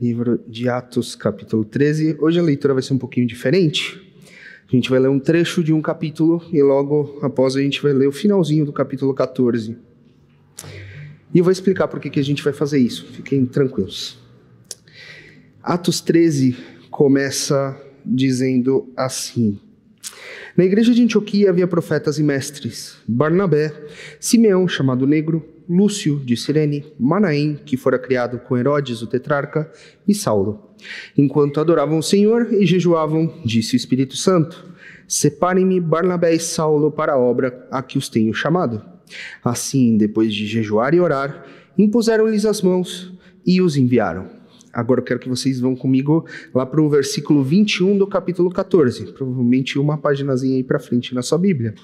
[0.00, 2.16] livro de Atos, capítulo 13.
[2.20, 4.00] Hoje a leitura vai ser um pouquinho diferente.
[4.68, 7.92] A gente vai ler um trecho de um capítulo e logo após a gente vai
[7.92, 9.76] ler o finalzinho do capítulo 14.
[11.32, 13.06] E eu vou explicar por que, que a gente vai fazer isso.
[13.06, 14.18] Fiquem tranquilos.
[15.62, 16.56] Atos 13
[16.90, 19.58] começa dizendo assim:
[20.56, 23.72] Na igreja de Antioquia havia profetas e mestres: Barnabé,
[24.20, 29.70] Simeão, chamado Negro, Lúcio de Cirene, Manaém, que fora criado com Herodes, o tetrarca,
[30.06, 30.70] e Saulo.
[31.16, 34.64] Enquanto adoravam o Senhor e jejuavam, disse o Espírito Santo:
[35.08, 38.82] Separem-me Barnabé e Saulo para a obra a que os tenho chamado.
[39.44, 41.46] Assim, depois de jejuar e orar,
[41.78, 43.12] impuseram-lhes as mãos
[43.46, 44.36] e os enviaram.
[44.76, 49.12] Agora eu quero que vocês vão comigo lá para o versículo 21 do capítulo 14,
[49.12, 51.74] provavelmente uma paginazinha aí para frente na sua Bíblia.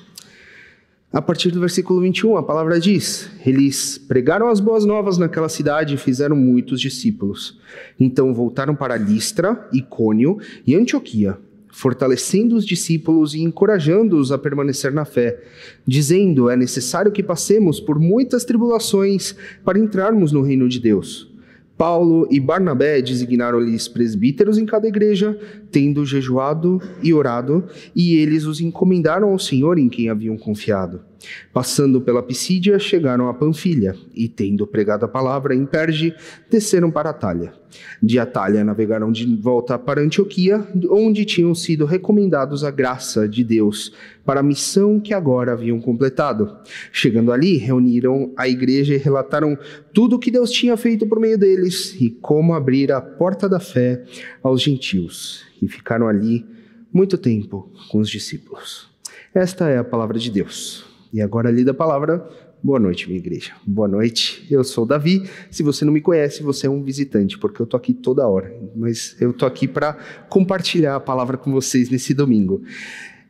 [1.13, 5.95] A partir do versículo 21, a palavra diz: Eles pregaram as boas novas naquela cidade
[5.95, 7.59] e fizeram muitos discípulos.
[8.01, 11.37] Então voltaram para Listra, Icônio e Antioquia,
[11.69, 15.39] fortalecendo os discípulos e encorajando-os a permanecer na fé,
[15.87, 21.32] dizendo: É necessário que passemos por muitas tribulações para entrarmos no reino de Deus.
[21.77, 25.39] Paulo e Barnabé designaram-lhes presbíteros em cada igreja,
[25.71, 31.01] tendo jejuado e orado, e eles os encomendaram ao Senhor em quem haviam confiado.
[31.53, 36.15] Passando pela Pisídia, chegaram a Panfilha, e tendo pregado a palavra em Perge,
[36.51, 37.53] desceram para Atalha.
[38.03, 43.93] De Atalha navegaram de volta para Antioquia, onde tinham sido recomendados a graça de Deus
[44.25, 46.57] para a missão que agora haviam completado.
[46.93, 49.57] Chegando ali, reuniram a igreja e relataram
[49.93, 53.61] tudo o que Deus tinha feito por meio deles e como abrir a porta da
[53.61, 54.05] fé
[54.43, 55.45] aos gentios.
[55.61, 56.45] E ficaram ali
[56.93, 58.91] muito tempo com os discípulos.
[59.35, 60.92] Esta é a palavra de Deus.
[61.13, 62.27] E agora, lida a palavra,
[62.63, 63.53] boa noite, minha igreja.
[63.67, 65.29] Boa noite, eu sou Davi.
[65.51, 68.51] Se você não me conhece, você é um visitante, porque eu tô aqui toda hora.
[68.75, 69.99] Mas eu tô aqui para
[70.31, 72.63] compartilhar a palavra com vocês nesse domingo.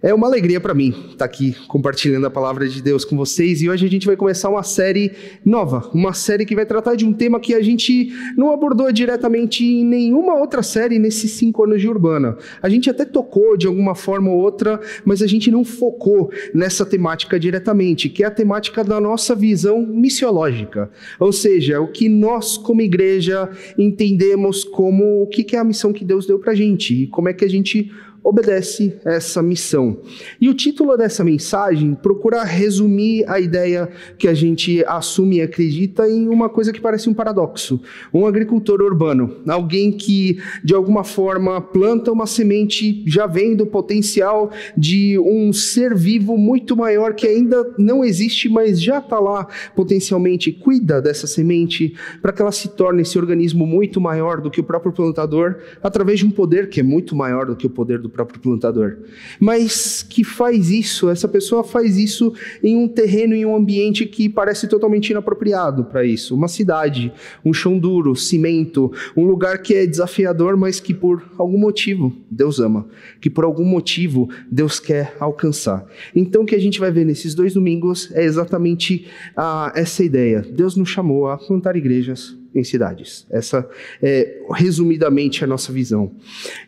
[0.04, 3.62] É uma alegria para mim estar tá aqui compartilhando a palavra de Deus com vocês
[3.62, 5.12] e hoje a gente vai começar uma série
[5.44, 9.64] nova, uma série que vai tratar de um tema que a gente não abordou diretamente
[9.64, 12.36] em nenhuma outra série nesses cinco anos de Urbana.
[12.60, 16.84] A gente até tocou de alguma forma ou outra, mas a gente não focou nessa
[16.84, 22.58] temática diretamente, que é a temática da nossa visão missiológica, ou seja, o que nós
[22.58, 23.48] como igreja
[23.78, 27.32] entendemos como o que é a missão que Deus deu para gente e como é
[27.32, 27.88] que a gente
[28.22, 29.98] obedece essa missão.
[30.40, 36.08] E o título dessa mensagem procura resumir a ideia que a gente assume e acredita
[36.08, 37.80] em uma coisa que parece um paradoxo.
[38.12, 44.50] Um agricultor urbano, alguém que de alguma forma planta uma semente já vendo o potencial
[44.76, 50.52] de um ser vivo muito maior que ainda não existe, mas já está lá potencialmente,
[50.52, 54.64] cuida dessa semente para que ela se torne esse organismo muito maior do que o
[54.64, 58.11] próprio plantador, através de um poder que é muito maior do que o poder do
[58.12, 58.98] próprio plantador.
[59.40, 64.28] Mas que faz isso, essa pessoa faz isso em um terreno, em um ambiente que
[64.28, 66.34] parece totalmente inapropriado para isso.
[66.34, 67.12] Uma cidade,
[67.44, 72.60] um chão duro, cimento, um lugar que é desafiador, mas que por algum motivo Deus
[72.60, 72.86] ama,
[73.20, 75.86] que por algum motivo Deus quer alcançar.
[76.14, 79.06] Então o que a gente vai ver nesses dois domingos é exatamente
[79.36, 80.42] ah, essa ideia.
[80.42, 83.26] Deus nos chamou a plantar igrejas, em cidades.
[83.30, 83.68] Essa
[84.02, 86.12] é, resumidamente, a nossa visão.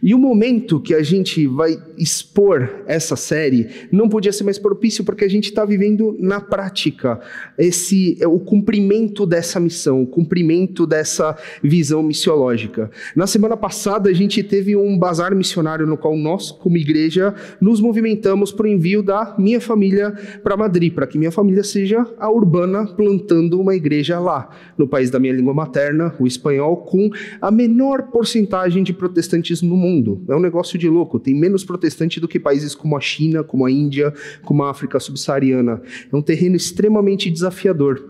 [0.03, 5.05] E o momento que a gente vai expor essa série não podia ser mais propício
[5.05, 7.21] porque a gente está vivendo na prática
[7.59, 12.91] esse é, o cumprimento dessa missão, o cumprimento dessa visão missiológica.
[13.15, 17.81] Na semana passada, a gente teve um bazar missionário no qual nós, como igreja, nos
[17.81, 20.12] movimentamos para o envio da minha família
[20.43, 25.11] para Madrid, para que minha família seja a urbana plantando uma igreja lá, no país
[25.11, 30.23] da minha língua materna materna, o espanhol, com a menor porcentagem de protestantes no mundo.
[30.29, 31.19] É um negócio de louco.
[31.19, 34.15] Tem menos protestante do que países como a China, como a Índia,
[34.45, 35.83] como a África subsaariana.
[36.12, 38.01] É um terreno extremamente desafiador.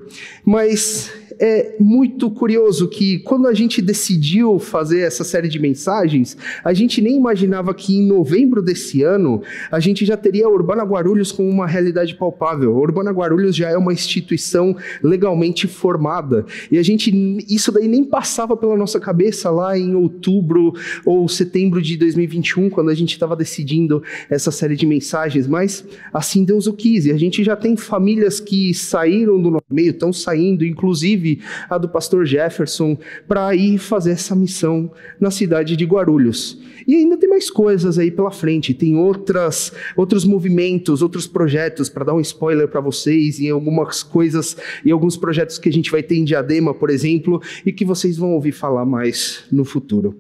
[0.45, 6.73] Mas é muito curioso que quando a gente decidiu fazer essa série de mensagens, a
[6.73, 11.49] gente nem imaginava que em novembro desse ano a gente já teria Urbana Guarulhos como
[11.49, 12.77] uma realidade palpável.
[12.77, 17.11] A Urbana Guarulhos já é uma instituição legalmente formada e a gente
[17.55, 20.73] isso daí nem passava pela nossa cabeça lá em outubro
[21.05, 26.45] ou setembro de 2021 quando a gente estava decidindo essa série de mensagens, mas assim
[26.45, 30.13] Deus o quis e a gente já tem famílias que saíram do nosso meio, estão
[30.13, 32.97] saindo, inclusive a do pastor Jefferson,
[33.27, 34.91] para ir fazer essa missão
[35.21, 36.59] na cidade de Guarulhos.
[36.87, 42.05] E ainda tem mais coisas aí pela frente, tem outras, outros movimentos, outros projetos, para
[42.05, 46.03] dar um spoiler para vocês, e algumas coisas, e alguns projetos que a gente vai
[46.03, 50.19] ter em Diadema, por exemplo, e que vocês vão ouvir falar mais no futuro.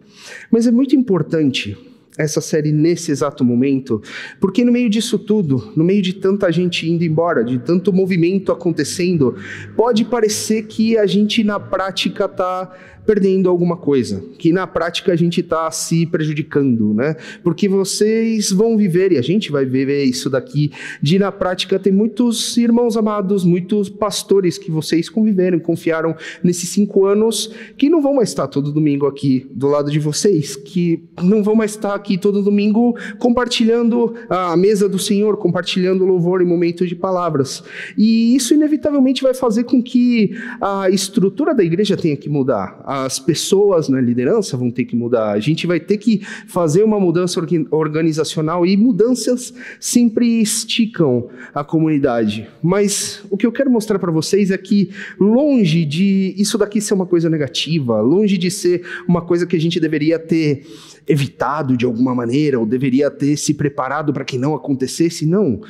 [0.51, 1.77] Mas é muito importante
[2.17, 4.01] essa série nesse exato momento,
[4.41, 8.53] porque no meio disso tudo, no meio de tanta gente indo embora, de tanto movimento
[8.53, 9.35] acontecendo,
[9.77, 12.73] pode parecer que a gente na prática está
[13.07, 17.17] perdendo alguma coisa, que na prática a gente está se prejudicando, né?
[17.43, 20.73] Porque vocês vão viver, e a gente vai viver isso daqui,
[21.03, 27.07] de na prática ter muitos irmãos amados, muitos pastores que vocês conviveram, confiaram nesses cinco
[27.07, 31.43] anos, que não vão mais estar todo domingo aqui do lado de vocês, que não
[31.43, 36.89] vão mais estar aqui todo domingo compartilhando a mesa do Senhor, compartilhando louvor em momentos
[36.89, 37.63] de palavras.
[37.97, 43.19] E isso inevitavelmente vai fazer com que a estrutura da igreja tenha que mudar as
[43.19, 47.41] pessoas na liderança vão ter que mudar, a gente vai ter que fazer uma mudança
[47.71, 52.49] organizacional e mudanças sempre esticam a comunidade.
[52.63, 56.95] Mas o que eu quero mostrar para vocês é que, longe de isso daqui ser
[56.95, 60.67] uma coisa negativa, longe de ser uma coisa que a gente deveria ter
[61.07, 65.61] evitado de alguma maneira, ou deveria ter se preparado para que não acontecesse, não.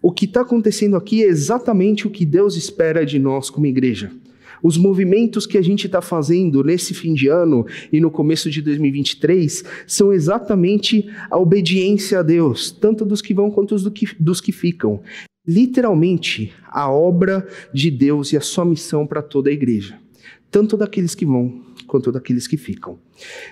[0.00, 4.10] O que está acontecendo aqui é exatamente o que Deus espera de nós como igreja.
[4.62, 8.60] Os movimentos que a gente está fazendo nesse fim de ano e no começo de
[8.62, 14.40] 2023 são exatamente a obediência a Deus, tanto dos que vão quanto dos que, dos
[14.40, 15.00] que ficam.
[15.46, 19.98] Literalmente, a obra de Deus e a sua missão para toda a igreja,
[20.50, 22.98] tanto daqueles que vão quanto daqueles que ficam.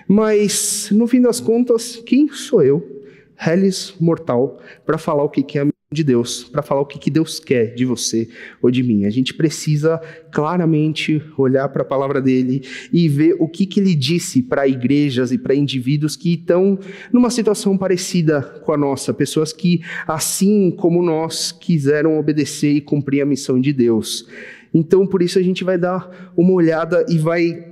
[0.07, 3.03] Mas, no fim das contas, quem sou eu,
[3.39, 7.09] Hellis mortal, para falar o que é a de Deus, para falar o que, que
[7.09, 8.27] Deus quer de você
[8.61, 9.05] ou de mim.
[9.05, 10.01] A gente precisa
[10.33, 12.61] claramente olhar para a palavra dele
[12.91, 16.77] e ver o que, que ele disse para igrejas e para indivíduos que estão
[17.11, 23.21] numa situação parecida com a nossa, pessoas que, assim como nós, quiseram obedecer e cumprir
[23.21, 24.27] a missão de Deus.
[24.73, 27.66] Então, por isso, a gente vai dar uma olhada e vai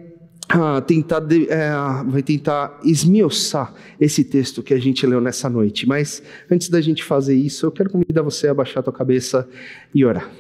[0.57, 1.69] ah, tentar, é,
[2.07, 5.85] vai tentar esmiuçar esse texto que a gente leu nessa noite.
[5.85, 9.47] Mas antes da gente fazer isso, eu quero convidar você a baixar a tua cabeça
[9.93, 10.31] e orar.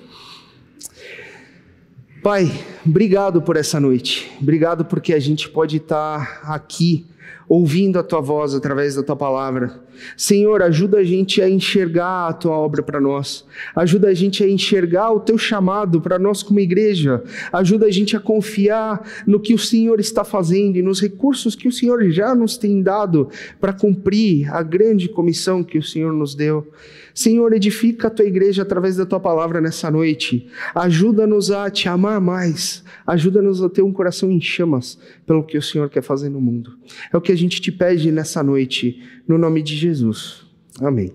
[2.23, 2.49] Pai,
[2.85, 4.31] obrigado por essa noite.
[4.41, 7.05] Obrigado porque a gente pode estar aqui
[7.47, 9.83] ouvindo a tua voz através da tua palavra.
[10.17, 13.45] Senhor, ajuda a gente a enxergar a tua obra para nós.
[13.75, 17.23] Ajuda a gente a enxergar o teu chamado para nós como igreja.
[17.51, 21.67] Ajuda a gente a confiar no que o Senhor está fazendo e nos recursos que
[21.67, 26.35] o Senhor já nos tem dado para cumprir a grande comissão que o Senhor nos
[26.35, 26.67] deu.
[27.13, 30.47] Senhor, edifica a tua igreja através da tua palavra nessa noite.
[30.75, 32.83] Ajuda-nos a te amar mais.
[33.07, 36.77] Ajuda-nos a ter um coração em chamas pelo que o Senhor quer fazer no mundo.
[37.13, 40.45] É o que a gente te pede nessa noite, no nome de Jesus.
[40.79, 41.11] Amém.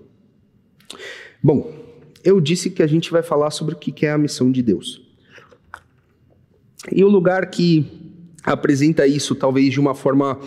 [1.43, 1.73] Bom,
[2.23, 5.01] eu disse que a gente vai falar sobre o que é a missão de Deus.
[6.91, 7.85] E o lugar que
[8.43, 10.39] apresenta isso, talvez de uma forma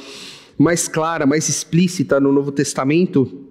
[0.57, 3.44] mais clara, mais explícita no Novo Testamento,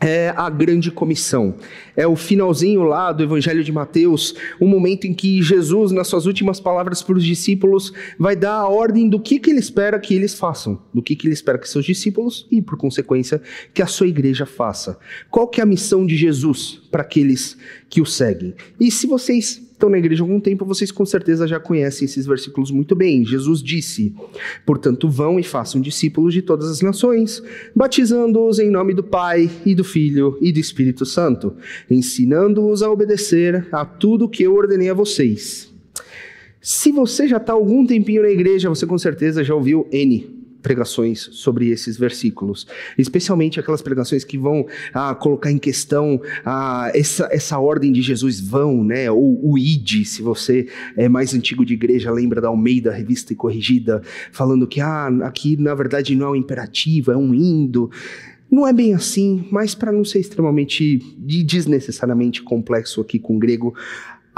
[0.00, 1.54] é a grande comissão.
[1.94, 6.24] É o finalzinho lá do Evangelho de Mateus, um momento em que Jesus, nas suas
[6.26, 10.14] últimas palavras para os discípulos, vai dar a ordem do que, que ele espera que
[10.14, 13.42] eles façam, do que, que ele espera que seus discípulos e, por consequência,
[13.74, 14.98] que a sua igreja faça.
[15.30, 17.56] Qual que é a missão de Jesus para aqueles
[17.88, 18.54] que o seguem?
[18.80, 22.26] E se vocês estão na igreja há algum tempo, vocês com certeza já conhecem esses
[22.26, 23.24] versículos muito bem.
[23.24, 24.14] Jesus disse:
[24.66, 27.42] Portanto, vão e façam discípulos de todas as nações,
[27.74, 31.54] batizando-os em nome do Pai e do Filho e do Espírito Santo,
[31.90, 35.72] ensinando-os a obedecer a tudo que eu ordenei a vocês.
[36.60, 41.28] Se você já está algum tempinho na igreja, você com certeza já ouviu N pregações
[41.32, 47.58] sobre esses versículos, especialmente aquelas pregações que vão ah, colocar em questão ah, essa, essa
[47.58, 49.10] ordem de Jesus vão, né?
[49.10, 53.36] Ou o id, se você é mais antigo de igreja, lembra da Almeida, revista e
[53.36, 54.02] corrigida,
[54.32, 57.90] falando que ah, aqui na verdade não é um imperativo, é um indo.
[58.50, 63.72] Não é bem assim, mas para não ser extremamente desnecessariamente complexo aqui com o grego,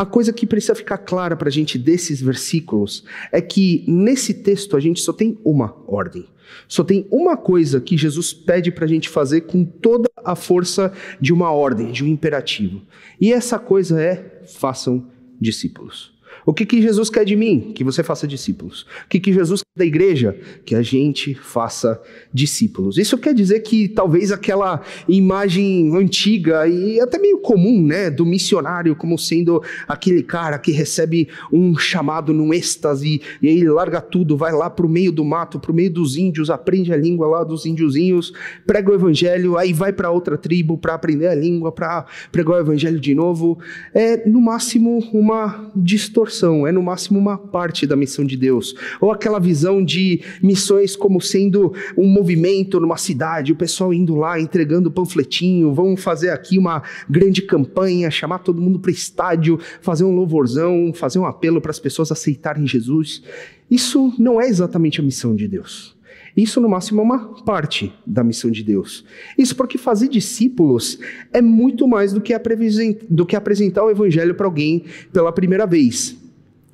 [0.02, 4.76] a coisa que precisa ficar clara para a gente desses versículos é que nesse texto
[4.76, 6.26] a gente só tem uma ordem.
[6.66, 10.92] Só tem uma coisa que Jesus pede para a gente fazer com toda a força
[11.20, 12.82] de uma ordem, de um imperativo.
[13.20, 15.06] E essa coisa é: façam
[15.40, 16.12] discípulos.
[16.44, 17.72] O que, que Jesus quer de mim?
[17.72, 18.82] Que você faça discípulos.
[19.04, 20.36] O que, que Jesus da igreja,
[20.66, 21.98] que a gente faça
[22.30, 22.98] discípulos.
[22.98, 28.94] Isso quer dizer que talvez aquela imagem antiga e até meio comum, né, do missionário
[28.94, 34.36] como sendo aquele cara que recebe um chamado num êxtase e aí ele larga tudo,
[34.36, 37.26] vai lá para o meio do mato, para o meio dos índios, aprende a língua
[37.26, 38.30] lá dos índiozinhos,
[38.66, 42.60] prega o evangelho, aí vai para outra tribo para aprender a língua, para pregar o
[42.60, 43.58] evangelho de novo.
[43.94, 48.74] É no máximo uma distorção, é no máximo uma parte da missão de Deus.
[49.00, 54.16] Ou aquela visão visão de missões como sendo um movimento numa cidade, o pessoal indo
[54.16, 60.02] lá entregando panfletinho, vamos fazer aqui uma grande campanha, chamar todo mundo para estádio, fazer
[60.02, 63.22] um louvorzão, fazer um apelo para as pessoas aceitarem Jesus.
[63.70, 65.96] Isso não é exatamente a missão de Deus.
[66.36, 69.04] Isso, no máximo, é uma parte da missão de Deus.
[69.36, 70.98] Isso porque fazer discípulos
[71.32, 76.21] é muito mais do que apresentar o evangelho para alguém pela primeira vez.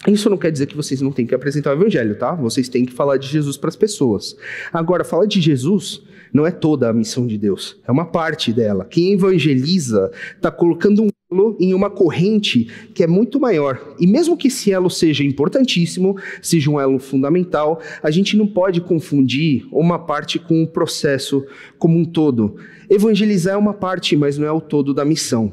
[0.06, 2.32] Isso não quer dizer que vocês não têm que apresentar o evangelho, tá?
[2.32, 4.36] Vocês têm que falar de Jesus para as pessoas.
[4.72, 6.02] Agora, falar de Jesus
[6.32, 8.84] não é toda a missão de Deus, é uma parte dela.
[8.84, 13.96] Quem evangeliza está colocando um elo em uma corrente que é muito maior.
[13.98, 18.80] E mesmo que esse elo seja importantíssimo, seja um elo fundamental, a gente não pode
[18.80, 21.44] confundir uma parte com o processo
[21.76, 22.56] como um todo.
[22.88, 25.52] Evangelizar é uma parte, mas não é o todo da missão.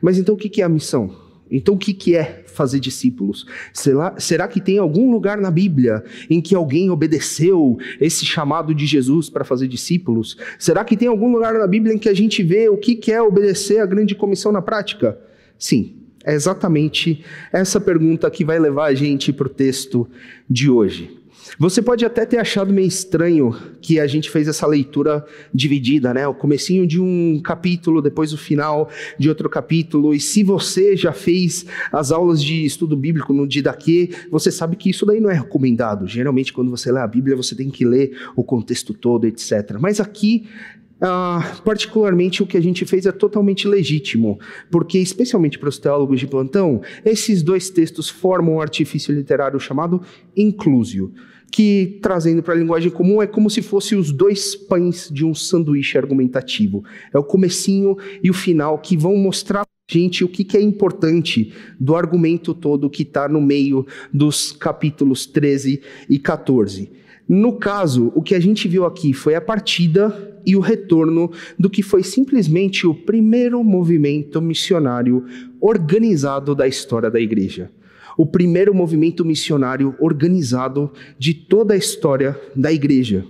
[0.00, 1.23] Mas então o que é a missão?
[1.50, 3.46] Então, o que, que é fazer discípulos?
[3.72, 8.86] Será, será que tem algum lugar na Bíblia em que alguém obedeceu esse chamado de
[8.86, 10.36] Jesus para fazer discípulos?
[10.58, 13.12] Será que tem algum lugar na Bíblia em que a gente vê o que, que
[13.12, 15.18] é obedecer a grande comissão na prática?
[15.58, 17.22] Sim, é exatamente
[17.52, 20.08] essa pergunta que vai levar a gente para o texto
[20.48, 21.23] de hoje.
[21.58, 26.26] Você pode até ter achado meio estranho que a gente fez essa leitura dividida, né?
[26.26, 30.14] O comecinho de um capítulo, depois o final de outro capítulo.
[30.14, 34.90] E se você já fez as aulas de estudo bíblico no Didaquê, você sabe que
[34.90, 36.06] isso daí não é recomendado.
[36.06, 39.76] Geralmente, quando você lê a Bíblia, você tem que ler o contexto todo, etc.
[39.78, 40.46] Mas aqui
[40.94, 44.38] Uh, particularmente o que a gente fez é totalmente legítimo,
[44.70, 50.00] porque, especialmente para os teólogos de plantão, esses dois textos formam um artifício literário chamado
[50.36, 51.12] inclusio
[51.54, 55.32] que, trazendo para a linguagem comum, é como se fosse os dois pães de um
[55.32, 56.82] sanduíche argumentativo.
[57.12, 60.60] É o comecinho e o final que vão mostrar para gente o que, que é
[60.60, 65.80] importante do argumento todo que está no meio dos capítulos 13
[66.10, 66.90] e 14.
[67.28, 71.70] No caso, o que a gente viu aqui foi a partida e o retorno do
[71.70, 75.24] que foi simplesmente o primeiro movimento missionário
[75.60, 77.70] organizado da história da igreja
[78.16, 83.24] o primeiro movimento missionário organizado de toda a história da igreja.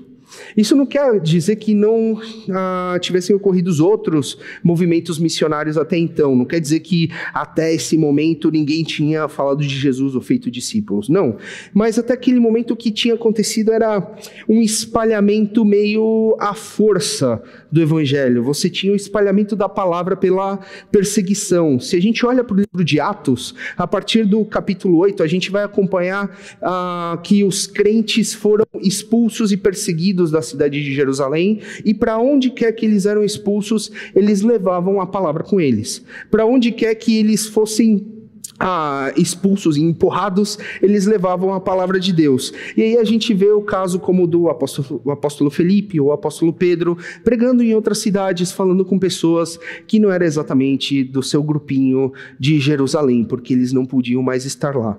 [0.57, 6.35] Isso não quer dizer que não ah, tivessem ocorrido outros movimentos missionários até então.
[6.35, 11.09] Não quer dizer que até esse momento ninguém tinha falado de Jesus ou feito discípulos.
[11.09, 11.37] Não.
[11.73, 14.15] Mas até aquele momento o que tinha acontecido era
[14.49, 18.43] um espalhamento meio à força do evangelho.
[18.45, 20.59] Você tinha o espalhamento da palavra pela
[20.91, 21.79] perseguição.
[21.79, 25.27] Se a gente olha para o livro de Atos, a partir do capítulo 8, a
[25.27, 31.61] gente vai acompanhar ah, que os crentes foram expulsos e perseguidos da cidade de Jerusalém,
[31.85, 36.05] e para onde quer que eles eram expulsos, eles levavam a palavra com eles.
[36.31, 38.14] Para onde quer que eles fossem
[38.59, 42.53] ah, expulsos e empurrados, eles levavam a palavra de Deus.
[42.77, 46.13] E aí a gente vê o caso como do apóstolo, o apóstolo Felipe ou o
[46.13, 51.43] apóstolo Pedro, pregando em outras cidades, falando com pessoas que não era exatamente do seu
[51.43, 54.99] grupinho de Jerusalém, porque eles não podiam mais estar lá.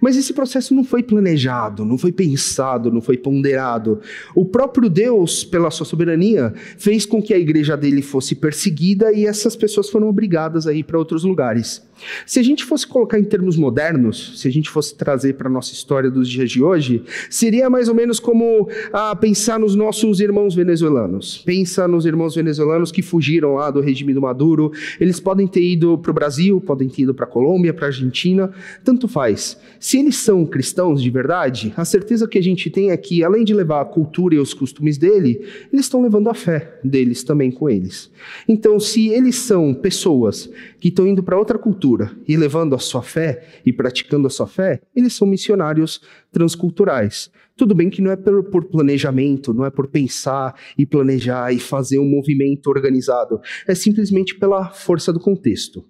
[0.00, 4.00] Mas esse processo não foi planejado, não foi pensado, não foi ponderado.
[4.34, 9.26] O próprio Deus, pela sua soberania, fez com que a igreja dele fosse perseguida e
[9.26, 11.82] essas pessoas foram obrigadas a ir para outros lugares.
[12.26, 15.50] Se a gente fosse colocar em termos modernos, se a gente fosse trazer para a
[15.50, 20.20] nossa história dos dias de hoje, seria mais ou menos como ah, pensar nos nossos
[20.20, 21.38] irmãos venezuelanos.
[21.38, 24.72] Pensa nos irmãos venezuelanos que fugiram lá do regime do Maduro.
[25.00, 27.88] Eles podem ter ido para o Brasil, podem ter ido para a Colômbia, para a
[27.88, 28.50] Argentina,
[28.82, 29.58] tanto faz.
[29.78, 33.44] Se eles são cristãos de verdade, a certeza que a gente tem é que, além
[33.44, 35.40] de levar a cultura e os costumes dele,
[35.72, 38.10] eles estão levando a fé deles também com eles.
[38.48, 41.93] Então, se eles são pessoas que estão indo para outra cultura
[42.26, 46.00] e levando a sua fé e praticando a sua fé, eles são missionários
[46.32, 47.30] transculturais.
[47.56, 51.60] Tudo bem que não é por, por, planejamento, não é por pensar e planejar e
[51.60, 55.84] fazer um movimento organizado, é simplesmente pela força do contexto.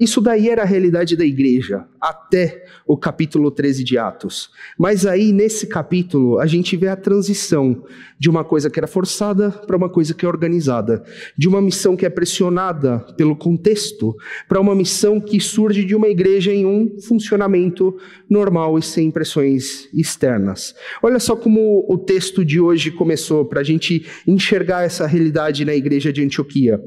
[0.00, 4.50] Isso daí era a realidade da igreja, até o capítulo 13 de Atos.
[4.78, 7.84] Mas aí, nesse capítulo, a gente vê a transição
[8.18, 11.02] de uma coisa que era forçada para uma coisa que é organizada,
[11.36, 14.14] de uma missão que é pressionada pelo contexto
[14.48, 17.96] para uma missão que surge de uma igreja em um funcionamento
[18.28, 20.74] normal e sem pressões externas.
[21.02, 25.74] Olha só como o texto de hoje começou, para a gente enxergar essa realidade na
[25.74, 26.80] igreja de Antioquia.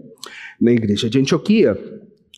[0.60, 1.78] Na igreja de Antioquia,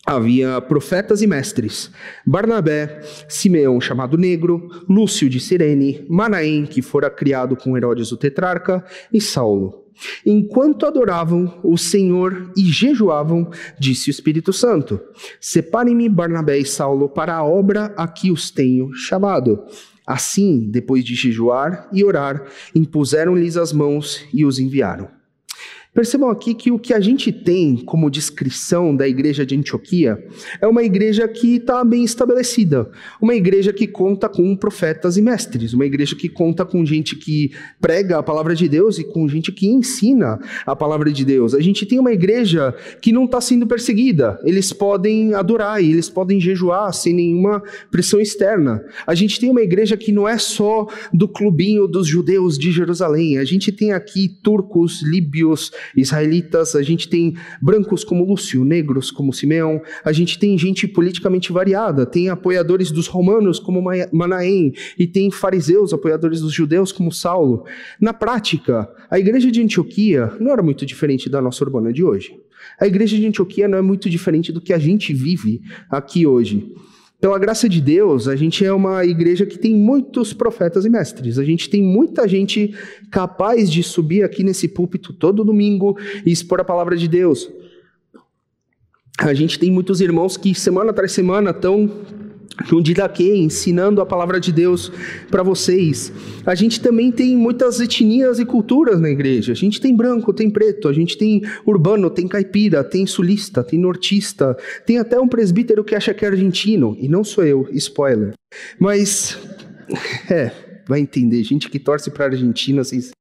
[0.06, 1.90] havia profetas e mestres:
[2.26, 8.84] Barnabé, Simeão, chamado Negro, Lúcio de Cirene, Manaém, que fora criado com Herodes o tetrarca,
[9.12, 9.84] e Saulo.
[10.26, 15.00] Enquanto adoravam o Senhor e jejuavam, disse o Espírito Santo:
[15.40, 19.64] Separem-me Barnabé e Saulo para a obra a que os tenho chamado.
[20.06, 22.46] Assim, depois de jejuar e orar,
[22.76, 25.23] impuseram-lhes as mãos e os enviaram.
[25.94, 30.18] Percebam aqui que o que a gente tem como descrição da igreja de Antioquia
[30.60, 32.90] é uma igreja que está bem estabelecida,
[33.22, 37.52] uma igreja que conta com profetas e mestres, uma igreja que conta com gente que
[37.80, 41.54] prega a palavra de Deus e com gente que ensina a palavra de Deus.
[41.54, 46.10] A gente tem uma igreja que não está sendo perseguida, eles podem adorar e eles
[46.10, 48.84] podem jejuar sem nenhuma pressão externa.
[49.06, 53.38] A gente tem uma igreja que não é só do clubinho dos judeus de Jerusalém,
[53.38, 59.34] a gente tem aqui turcos, líbios, israelitas, a gente tem brancos como Lúcio, negros como
[59.34, 65.32] Simeão, a gente tem gente politicamente variada, tem apoiadores dos romanos como Manaém, e tem
[65.32, 67.66] fariseus, apoiadores dos judeus como Saulo.
[68.00, 72.36] Na prática, a igreja de Antioquia não era muito diferente da nossa urbana de hoje.
[72.80, 76.74] A igreja de Antioquia não é muito diferente do que a gente vive aqui hoje.
[77.24, 81.40] Pela graça de Deus, a gente é uma igreja que tem muitos profetas e mestres.
[81.40, 82.76] A gente tem muita gente
[83.10, 87.50] capaz de subir aqui nesse púlpito todo domingo e expor a palavra de Deus.
[89.18, 91.90] A gente tem muitos irmãos que semana atrás semana estão
[92.72, 94.92] no Didaquê, ensinando a palavra de Deus
[95.30, 96.12] para vocês.
[96.46, 99.52] A gente também tem muitas etnias e culturas na igreja.
[99.52, 103.80] A gente tem branco, tem preto, a gente tem urbano, tem caipira, tem sulista, tem
[103.80, 104.56] nortista,
[104.86, 108.34] tem até um presbítero que acha que é argentino, e não sou eu, spoiler.
[108.80, 109.38] Mas,
[110.30, 110.52] é,
[110.88, 113.14] vai entender, gente que torce para Argentina sem ser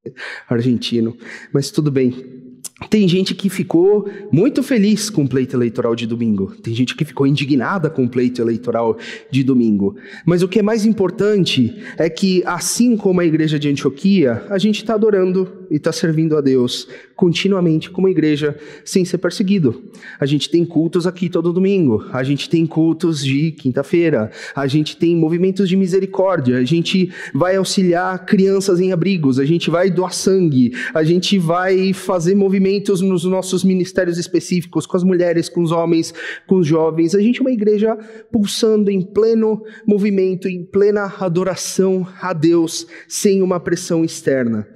[0.48, 1.16] argentino,
[1.52, 2.41] mas tudo bem.
[2.88, 6.54] Tem gente que ficou muito feliz com o pleito eleitoral de domingo.
[6.62, 8.96] Tem gente que ficou indignada com o pleito eleitoral
[9.30, 9.96] de domingo.
[10.24, 14.58] Mas o que é mais importante é que, assim como a igreja de Antioquia, a
[14.58, 16.86] gente está adorando e está servindo a Deus
[17.16, 19.84] continuamente como igreja sem ser perseguido.
[20.18, 24.96] A gente tem cultos aqui todo domingo, a gente tem cultos de quinta-feira, a gente
[24.96, 30.12] tem movimentos de misericórdia, a gente vai auxiliar crianças em abrigos, a gente vai doar
[30.12, 35.72] sangue, a gente vai fazer movimentos nos nossos ministérios específicos com as mulheres, com os
[35.72, 36.14] homens,
[36.46, 37.14] com os jovens.
[37.14, 37.96] A gente é uma igreja
[38.30, 44.66] pulsando em pleno movimento, em plena adoração a Deus, sem uma pressão externa.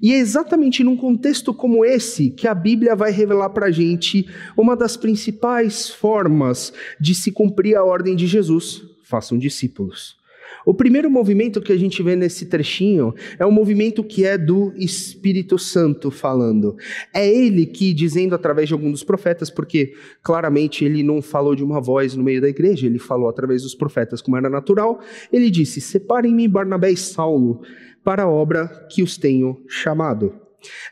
[0.00, 4.26] E é exatamente num contexto como esse que a Bíblia vai revelar para a gente
[4.56, 10.21] uma das principais formas de se cumprir a ordem de Jesus: façam discípulos.
[10.64, 14.72] O primeiro movimento que a gente vê nesse trechinho é um movimento que é do
[14.76, 16.76] Espírito Santo falando.
[17.12, 21.64] É ele que, dizendo através de algum dos profetas, porque claramente ele não falou de
[21.64, 25.00] uma voz no meio da igreja, ele falou através dos profetas, como era natural,
[25.32, 27.62] ele disse: Separem-me Barnabé e Saulo
[28.04, 30.41] para a obra que os tenho chamado.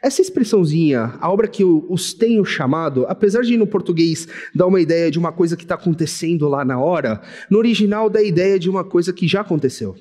[0.02, 5.11] Essa expressãozinha, a obra que os tenho chamado, apesar de no português dar uma ideia
[5.11, 8.68] de uma coisa que está acontecendo lá na hora, no original dá a ideia de
[8.68, 9.96] uma coisa que já aconteceu.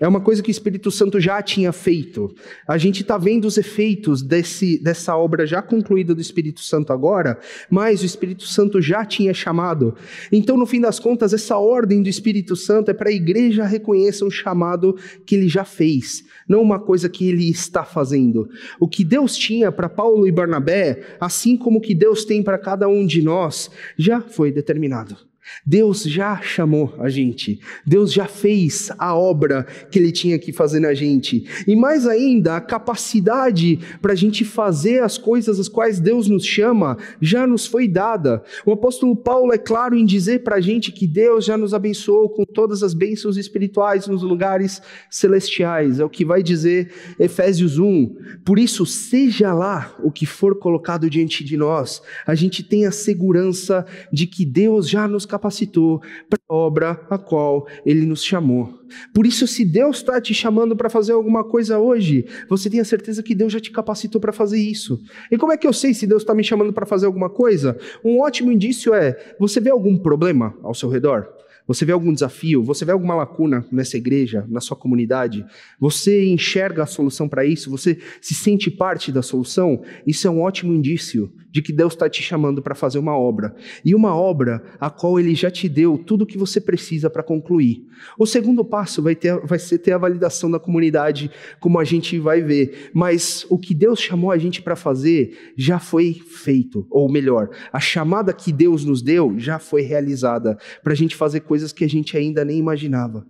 [0.00, 2.32] É uma coisa que o Espírito Santo já tinha feito.
[2.66, 7.38] A gente está vendo os efeitos desse, dessa obra já concluída do Espírito Santo agora,
[7.68, 9.96] mas o Espírito Santo já tinha chamado.
[10.30, 14.24] Então, no fim das contas, essa ordem do Espírito Santo é para a igreja reconhecer
[14.24, 18.48] um chamado que ele já fez, não uma coisa que ele está fazendo.
[18.78, 22.58] O que Deus tinha para Paulo e Barnabé, assim como o que Deus tem para
[22.58, 25.27] cada um de nós, já foi determinado.
[25.64, 30.80] Deus já chamou a gente, Deus já fez a obra que Ele tinha que fazer
[30.80, 36.00] na gente, e mais ainda, a capacidade para a gente fazer as coisas as quais
[36.00, 38.42] Deus nos chama já nos foi dada.
[38.64, 42.28] O apóstolo Paulo é claro em dizer para a gente que Deus já nos abençoou
[42.28, 44.80] com todas as bênçãos espirituais nos lugares
[45.10, 48.16] celestiais, é o que vai dizer Efésios 1.
[48.44, 52.92] Por isso, seja lá o que for colocado diante de nós, a gente tem a
[52.92, 58.22] segurança de que Deus já nos capacitou capacitou para a obra a qual Ele nos
[58.22, 58.74] chamou.
[59.14, 63.22] Por isso, se Deus está te chamando para fazer alguma coisa hoje, você tenha certeza
[63.22, 65.00] que Deus já te capacitou para fazer isso.
[65.30, 67.78] E como é que eu sei se Deus está me chamando para fazer alguma coisa?
[68.04, 71.28] Um ótimo indício é: você vê algum problema ao seu redor?
[71.68, 72.64] Você vê algum desafio?
[72.64, 75.44] Você vê alguma lacuna nessa igreja, na sua comunidade?
[75.78, 77.70] Você enxerga a solução para isso?
[77.70, 79.82] Você se sente parte da solução?
[80.06, 83.54] Isso é um ótimo indício de que Deus está te chamando para fazer uma obra.
[83.84, 87.22] E uma obra a qual Ele já te deu tudo o que você precisa para
[87.22, 87.86] concluir.
[88.18, 92.18] O segundo passo vai, ter, vai ser ter a validação da comunidade, como a gente
[92.18, 92.90] vai ver.
[92.94, 96.86] Mas o que Deus chamou a gente para fazer já foi feito.
[96.90, 101.40] Ou melhor, a chamada que Deus nos deu já foi realizada para a gente fazer
[101.40, 103.26] coisas que a gente ainda nem imaginava.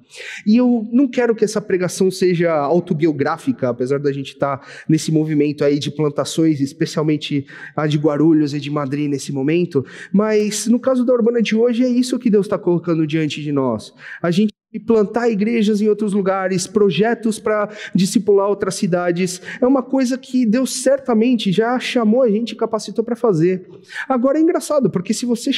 [0.46, 5.10] E eu não quero que essa pregação seja autobiográfica, apesar da gente estar tá nesse
[5.12, 10.78] movimento aí de plantações, especialmente a de Guarulhos e de Madrid nesse momento, mas no
[10.78, 13.92] caso da Urbana de hoje é isso que Deus está colocando diante de nós.
[14.22, 19.82] A gente e plantar igrejas em outros lugares, projetos para discipular outras cidades, é uma
[19.82, 23.66] coisa que Deus certamente já chamou a gente e capacitou para fazer.
[24.08, 25.50] Agora é engraçado, porque se você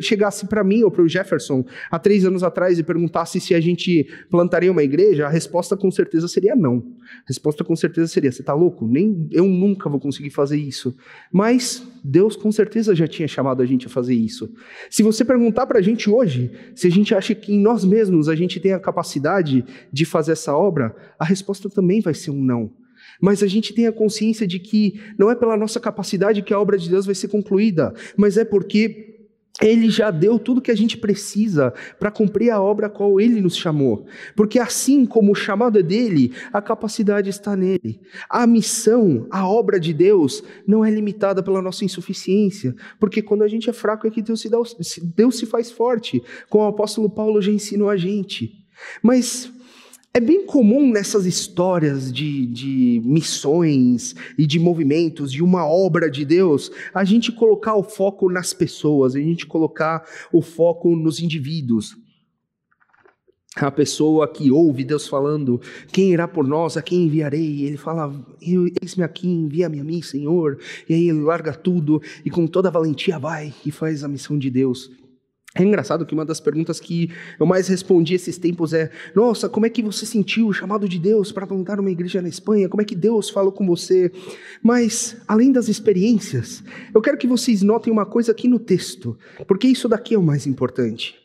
[0.00, 3.60] chegasse para mim ou para o Jefferson há três anos atrás e perguntasse se a
[3.60, 6.84] gente plantaria uma igreja, a resposta com certeza seria não.
[7.22, 8.86] A resposta com certeza seria: você está louco?
[8.86, 10.94] Nem eu nunca vou conseguir fazer isso.
[11.32, 14.52] Mas Deus com certeza já tinha chamado a gente a fazer isso.
[14.90, 18.28] Se você perguntar para a gente hoje se a gente acha que em nós mesmos
[18.28, 22.42] a gente tem a capacidade de fazer essa obra, a resposta também vai ser um
[22.42, 22.70] não.
[23.20, 26.60] Mas a gente tem a consciência de que não é pela nossa capacidade que a
[26.60, 29.17] obra de Deus vai ser concluída, mas é porque
[29.60, 33.40] ele já deu tudo que a gente precisa para cumprir a obra a qual ele
[33.40, 34.06] nos chamou.
[34.36, 38.00] Porque assim como o chamado é dele, a capacidade está nele.
[38.30, 42.74] A missão, a obra de Deus, não é limitada pela nossa insuficiência.
[43.00, 44.58] Porque quando a gente é fraco é que Deus se, dá,
[45.16, 48.52] Deus se faz forte, como o apóstolo Paulo já ensinou a gente.
[49.02, 49.52] Mas
[50.12, 56.24] é bem comum nessas histórias de, de, missões e de movimentos, de uma obra de
[56.24, 61.96] Deus, a gente colocar o foco nas pessoas, a gente colocar o foco nos indivíduos.
[63.56, 65.60] A pessoa que ouve Deus falando,
[65.92, 67.64] quem irá por nós, a quem enviarei?
[67.64, 70.58] Ele fala, eis-me aqui, envia-me a mim, Senhor.
[70.88, 74.38] E aí ele larga tudo e com toda a valentia vai e faz a missão
[74.38, 74.90] de Deus.
[75.58, 79.66] É engraçado que uma das perguntas que eu mais respondi esses tempos é: Nossa, como
[79.66, 82.68] é que você sentiu o chamado de Deus para montar uma igreja na Espanha?
[82.68, 84.12] Como é que Deus falou com você?
[84.62, 86.62] Mas, além das experiências,
[86.94, 89.18] eu quero que vocês notem uma coisa aqui no texto,
[89.48, 91.16] porque isso daqui é o mais importante.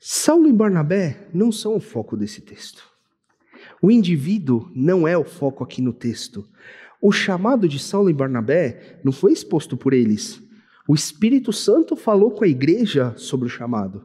[0.00, 2.82] Saulo e Barnabé não são o foco desse texto.
[3.80, 6.44] O indivíduo não é o foco aqui no texto.
[7.00, 10.42] O chamado de Saulo e Barnabé não foi exposto por eles,
[10.88, 14.02] o Espírito Santo falou com a igreja sobre o chamado.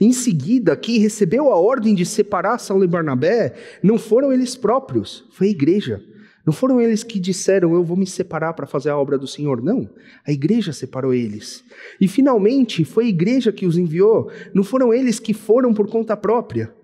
[0.00, 5.24] Em seguida, quem recebeu a ordem de separar Saulo e Barnabé não foram eles próprios,
[5.30, 6.02] foi a igreja.
[6.44, 9.62] Não foram eles que disseram, eu vou me separar para fazer a obra do Senhor.
[9.62, 9.88] Não,
[10.26, 11.62] a igreja separou eles.
[12.00, 16.16] E finalmente, foi a igreja que os enviou, não foram eles que foram por conta
[16.16, 16.74] própria.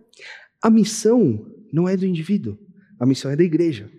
[0.62, 2.56] A missão não é do indivíduo,
[3.00, 3.90] a missão é da igreja.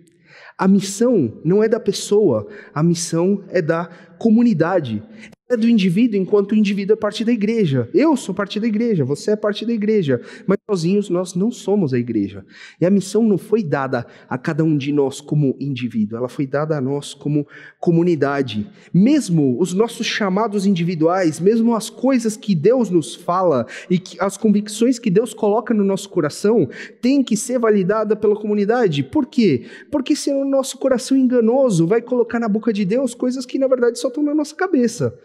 [0.56, 5.02] A missão não é da pessoa, a missão é da comunidade
[5.50, 7.88] é do indivíduo enquanto o indivíduo é parte da igreja.
[7.94, 11.94] Eu sou parte da igreja, você é parte da igreja, mas sozinhos nós não somos
[11.94, 12.44] a igreja.
[12.78, 16.46] E a missão não foi dada a cada um de nós como indivíduo, ela foi
[16.46, 17.46] dada a nós como
[17.80, 18.68] comunidade.
[18.92, 24.36] Mesmo os nossos chamados individuais, mesmo as coisas que Deus nos fala e que, as
[24.36, 26.68] convicções que Deus coloca no nosso coração,
[27.00, 29.02] tem que ser validada pela comunidade.
[29.02, 29.64] Por quê?
[29.90, 33.66] Porque se o nosso coração enganoso vai colocar na boca de Deus coisas que na
[33.66, 35.16] verdade só estão na nossa cabeça.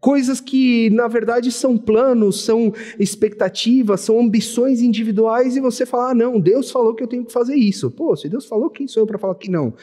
[0.00, 6.14] Coisas que, na verdade, são planos, são expectativas, são ambições individuais, e você fala: ah,
[6.14, 7.90] não, Deus falou que eu tenho que fazer isso.
[7.90, 9.74] Pô, se Deus falou, quem sou eu para falar que não?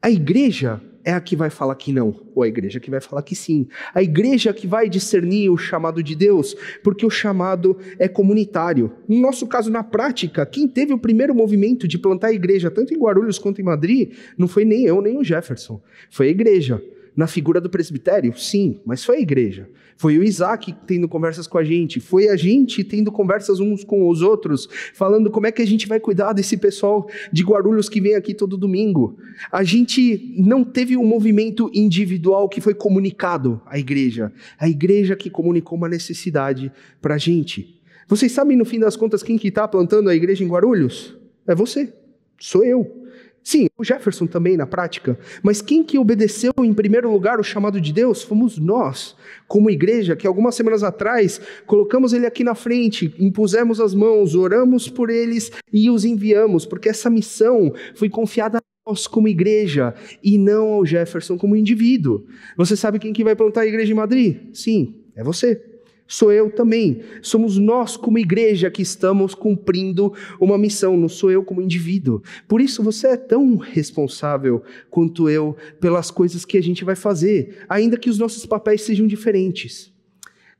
[0.00, 3.22] A igreja é a que vai falar que não, ou a igreja que vai falar
[3.22, 3.66] que sim.
[3.92, 8.92] A igreja que vai discernir o chamado de Deus, porque o chamado é comunitário.
[9.08, 12.94] No nosso caso, na prática, quem teve o primeiro movimento de plantar a igreja, tanto
[12.94, 15.80] em Guarulhos quanto em Madrid, não foi nem eu, nem o Jefferson,
[16.10, 16.80] foi a igreja
[17.18, 18.32] na figura do presbitério?
[18.38, 19.68] Sim, mas foi a igreja.
[19.96, 24.08] Foi o Isaac tendo conversas com a gente, foi a gente tendo conversas uns com
[24.08, 28.00] os outros, falando como é que a gente vai cuidar desse pessoal de Guarulhos que
[28.00, 29.18] vem aqui todo domingo.
[29.50, 35.28] A gente não teve um movimento individual que foi comunicado à igreja, a igreja que
[35.28, 36.70] comunicou uma necessidade
[37.02, 37.80] para a gente.
[38.06, 41.18] Vocês sabem, no fim das contas, quem que está plantando a igreja em Guarulhos?
[41.48, 41.92] É você,
[42.38, 43.07] sou eu.
[43.48, 47.80] Sim, o Jefferson também na prática, mas quem que obedeceu em primeiro lugar o chamado
[47.80, 53.14] de Deus fomos nós, como igreja, que algumas semanas atrás colocamos ele aqui na frente,
[53.18, 58.62] impusemos as mãos, oramos por eles e os enviamos, porque essa missão foi confiada a
[58.86, 62.26] nós como igreja e não ao Jefferson como indivíduo.
[62.54, 64.36] Você sabe quem que vai plantar a igreja em Madrid?
[64.52, 65.77] Sim, é você
[66.08, 67.02] sou eu também.
[67.22, 72.22] Somos nós, como igreja, que estamos cumprindo uma missão, não sou eu como indivíduo.
[72.48, 77.64] Por isso você é tão responsável quanto eu pelas coisas que a gente vai fazer,
[77.68, 79.92] ainda que os nossos papéis sejam diferentes.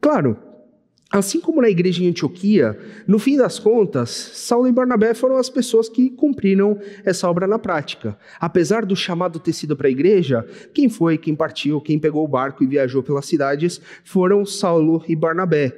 [0.01, 0.37] Claro,
[1.11, 5.49] Assim como na igreja em Antioquia, no fim das contas, Saulo e Barnabé foram as
[5.49, 8.19] pessoas que cumpriram essa obra na prática.
[8.39, 12.29] Apesar do chamado ter sido para a igreja, quem foi, quem partiu, quem pegou o
[12.29, 15.75] barco e viajou pelas cidades foram Saulo e Barnabé.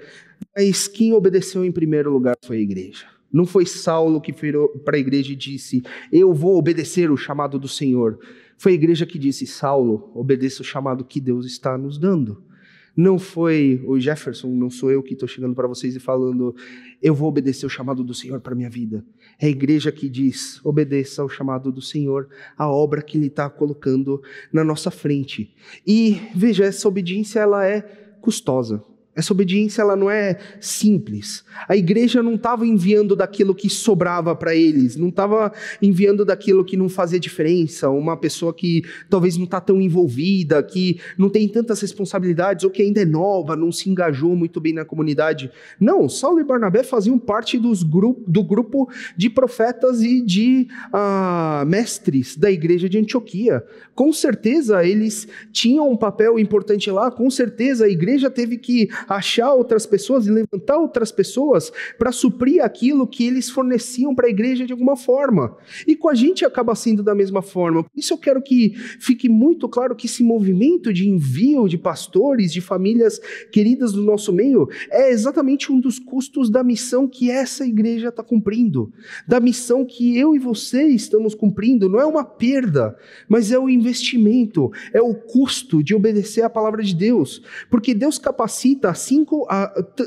[0.57, 3.07] Mas quem obedeceu em primeiro lugar foi a igreja.
[3.33, 4.53] Não foi Saulo que foi
[4.85, 8.19] para a igreja e disse: Eu vou obedecer o chamado do Senhor.
[8.59, 12.50] Foi a igreja que disse: Saulo, obedeça o chamado que Deus está nos dando.
[12.97, 16.55] Não foi o Jefferson, não sou eu que estou chegando para vocês e falando,
[17.03, 19.05] eu vou obedecer o chamado do Senhor para minha vida.
[19.39, 23.49] É a igreja que diz, obedeça ao chamado do Senhor, a obra que Ele está
[23.49, 24.21] colocando
[24.53, 25.55] na nossa frente.
[25.87, 27.81] E veja, essa obediência ela é
[28.21, 28.85] custosa.
[29.15, 31.45] Essa obediência ela não é simples.
[31.69, 36.77] A igreja não estava enviando daquilo que sobrava para eles, não estava enviando daquilo que
[36.77, 41.81] não fazia diferença, uma pessoa que talvez não está tão envolvida, que não tem tantas
[41.81, 45.51] responsabilidades ou que ainda é nova, não se engajou muito bem na comunidade.
[45.81, 52.37] Não, Saulo e Barnabé faziam parte dos do grupo de profetas e de uh, mestres
[52.37, 53.65] da igreja de Antioquia.
[53.93, 59.53] Com certeza eles tinham um papel importante lá, com certeza a igreja teve que achar
[59.53, 64.67] outras pessoas e levantar outras pessoas para suprir aquilo que eles forneciam para a igreja
[64.67, 65.57] de alguma forma.
[65.87, 67.83] E com a gente acaba sendo da mesma forma.
[67.83, 72.53] Por isso eu quero que fique muito claro que esse movimento de envio de pastores,
[72.53, 77.67] de famílias queridas do nosso meio, é exatamente um dos custos da missão que essa
[77.67, 78.93] igreja está cumprindo,
[79.27, 81.89] da missão que eu e você estamos cumprindo.
[81.89, 82.97] Não é uma perda,
[83.29, 88.19] mas é o investimento, é o custo de obedecer à palavra de Deus, porque Deus
[88.19, 89.25] capacita assim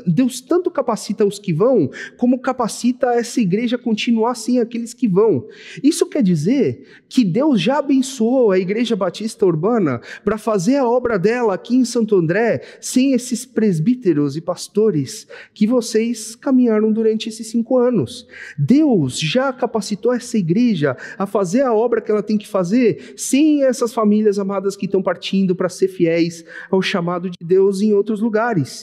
[0.06, 5.08] Deus tanto capacita os que vão, como capacita essa igreja a continuar sem aqueles que
[5.08, 5.46] vão.
[5.82, 11.18] Isso quer dizer que Deus já abençoou a Igreja Batista Urbana para fazer a obra
[11.18, 17.46] dela aqui em Santo André, sem esses presbíteros e pastores que vocês caminharam durante esses
[17.46, 18.26] cinco anos.
[18.58, 23.64] Deus já capacitou essa igreja a fazer a obra que ela tem que fazer, sem
[23.64, 28.20] essas famílias amadas que estão partindo para ser fiéis ao chamado de Deus em outros
[28.20, 28.73] lugares.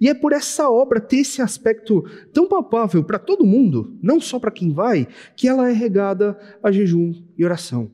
[0.00, 4.38] E é por essa obra ter esse aspecto tão palpável para todo mundo, não só
[4.38, 7.90] para quem vai, que ela é regada a jejum e oração.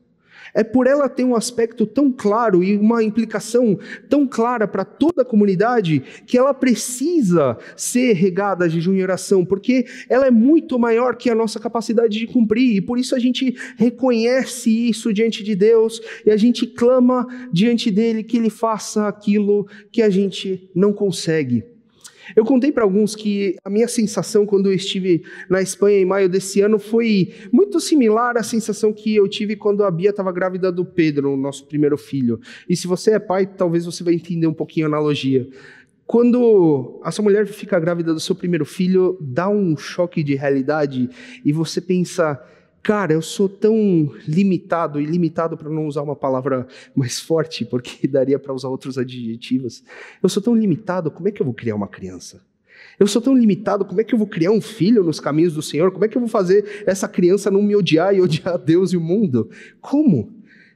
[0.53, 3.77] É por ela ter um aspecto tão claro e uma implicação
[4.09, 9.45] tão clara para toda a comunidade que ela precisa ser regada a jejum e oração,
[9.45, 13.19] porque ela é muito maior que a nossa capacidade de cumprir, e por isso a
[13.19, 19.07] gente reconhece isso diante de Deus e a gente clama diante dele que ele faça
[19.07, 21.70] aquilo que a gente não consegue.
[22.35, 26.29] Eu contei para alguns que a minha sensação quando eu estive na Espanha em maio
[26.29, 30.71] desse ano foi muito similar à sensação que eu tive quando a Bia estava grávida
[30.71, 32.39] do Pedro, o nosso primeiro filho.
[32.67, 35.47] E se você é pai, talvez você vai entender um pouquinho a analogia.
[36.05, 41.09] Quando a sua mulher fica grávida do seu primeiro filho, dá um choque de realidade
[41.45, 42.37] e você pensa,
[42.83, 48.05] Cara, eu sou tão limitado, e limitado para não usar uma palavra mais forte, porque
[48.09, 49.83] daria para usar outros adjetivos.
[50.21, 52.41] Eu sou tão limitado, como é que eu vou criar uma criança?
[52.99, 55.61] Eu sou tão limitado, como é que eu vou criar um filho nos caminhos do
[55.61, 55.91] Senhor?
[55.91, 58.97] Como é que eu vou fazer essa criança não me odiar e odiar Deus e
[58.97, 59.49] o mundo?
[59.79, 60.31] Como?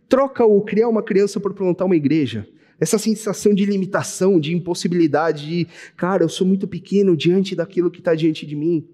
[0.08, 2.48] Troca o criar uma criança por plantar uma igreja.
[2.80, 8.00] Essa sensação de limitação, de impossibilidade, de, cara, eu sou muito pequeno diante daquilo que
[8.00, 8.88] está diante de mim.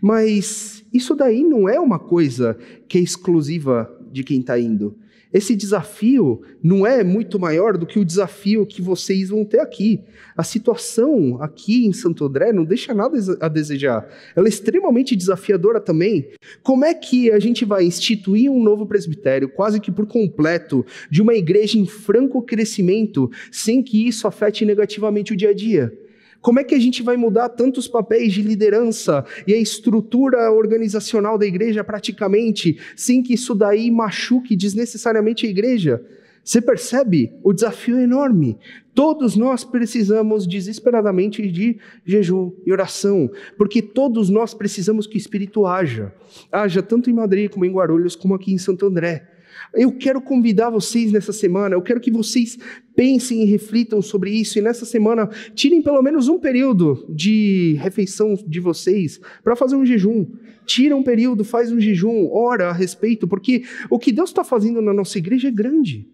[0.00, 2.56] Mas isso daí não é uma coisa
[2.88, 4.96] que é exclusiva de quem está indo.
[5.32, 10.00] Esse desafio não é muito maior do que o desafio que vocês vão ter aqui.
[10.34, 14.08] A situação aqui em Santo André não deixa nada a desejar.
[14.34, 16.30] Ela é extremamente desafiadora também.
[16.62, 21.20] Como é que a gente vai instituir um novo presbitério, quase que por completo, de
[21.20, 25.92] uma igreja em franco crescimento, sem que isso afete negativamente o dia a dia?
[26.40, 31.36] Como é que a gente vai mudar tantos papéis de liderança e a estrutura organizacional
[31.36, 36.04] da igreja praticamente, sem que isso daí machuque desnecessariamente a igreja?
[36.48, 37.32] Você percebe?
[37.42, 38.56] O desafio é enorme.
[38.94, 45.66] Todos nós precisamos desesperadamente de jejum e oração, porque todos nós precisamos que o Espírito
[45.66, 46.10] haja.
[46.50, 49.28] Haja tanto em Madrid como em Guarulhos, como aqui em Santo André.
[49.74, 52.58] Eu quero convidar vocês nessa semana, eu quero que vocês
[52.94, 58.34] pensem e reflitam sobre isso, e nessa semana tirem pelo menos um período de refeição
[58.46, 60.26] de vocês para fazer um jejum.
[60.66, 64.82] Tira um período, faz um jejum, ora a respeito, porque o que Deus está fazendo
[64.82, 66.06] na nossa igreja é grande.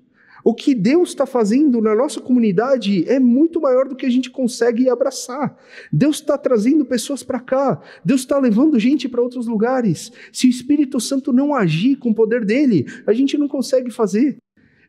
[0.44, 4.30] O que Deus está fazendo na nossa comunidade é muito maior do que a gente
[4.30, 5.56] consegue abraçar.
[5.90, 7.80] Deus está trazendo pessoas para cá.
[8.04, 10.12] Deus está levando gente para outros lugares.
[10.30, 14.36] Se o Espírito Santo não agir com o poder dele, a gente não consegue fazer.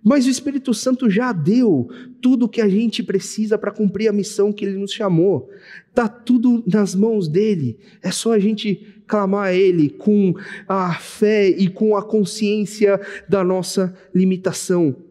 [0.03, 1.87] Mas o Espírito Santo já deu
[2.21, 5.49] tudo o que a gente precisa para cumprir a missão que ele nos chamou.
[5.89, 7.79] Está tudo nas mãos dele.
[8.03, 10.33] É só a gente clamar a ele com
[10.67, 15.04] a fé e com a consciência da nossa limitação.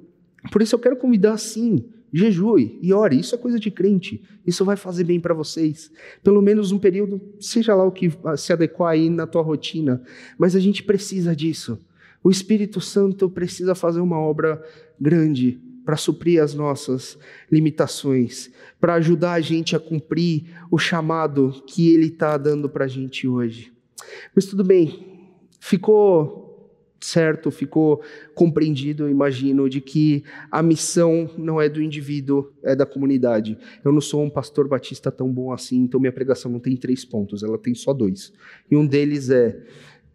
[0.50, 3.18] Por isso eu quero convidar sim, jejue e ore.
[3.18, 4.22] Isso é coisa de crente.
[4.46, 5.90] Isso vai fazer bem para vocês.
[6.22, 10.02] Pelo menos um período, seja lá o que se adequar aí na tua rotina.
[10.38, 11.78] Mas a gente precisa disso.
[12.22, 14.62] O Espírito Santo precisa fazer uma obra
[14.98, 17.18] grande para suprir as nossas
[17.52, 22.88] limitações, para ajudar a gente a cumprir o chamado que Ele está dando para a
[22.88, 23.70] gente hoje.
[24.34, 25.28] Mas tudo bem,
[25.60, 26.43] ficou
[27.04, 28.02] certo, ficou
[28.34, 33.58] compreendido, imagino, de que a missão não é do indivíduo, é da comunidade.
[33.84, 37.04] Eu não sou um pastor batista tão bom assim, então minha pregação não tem três
[37.04, 38.32] pontos, ela tem só dois.
[38.70, 39.60] E um deles é: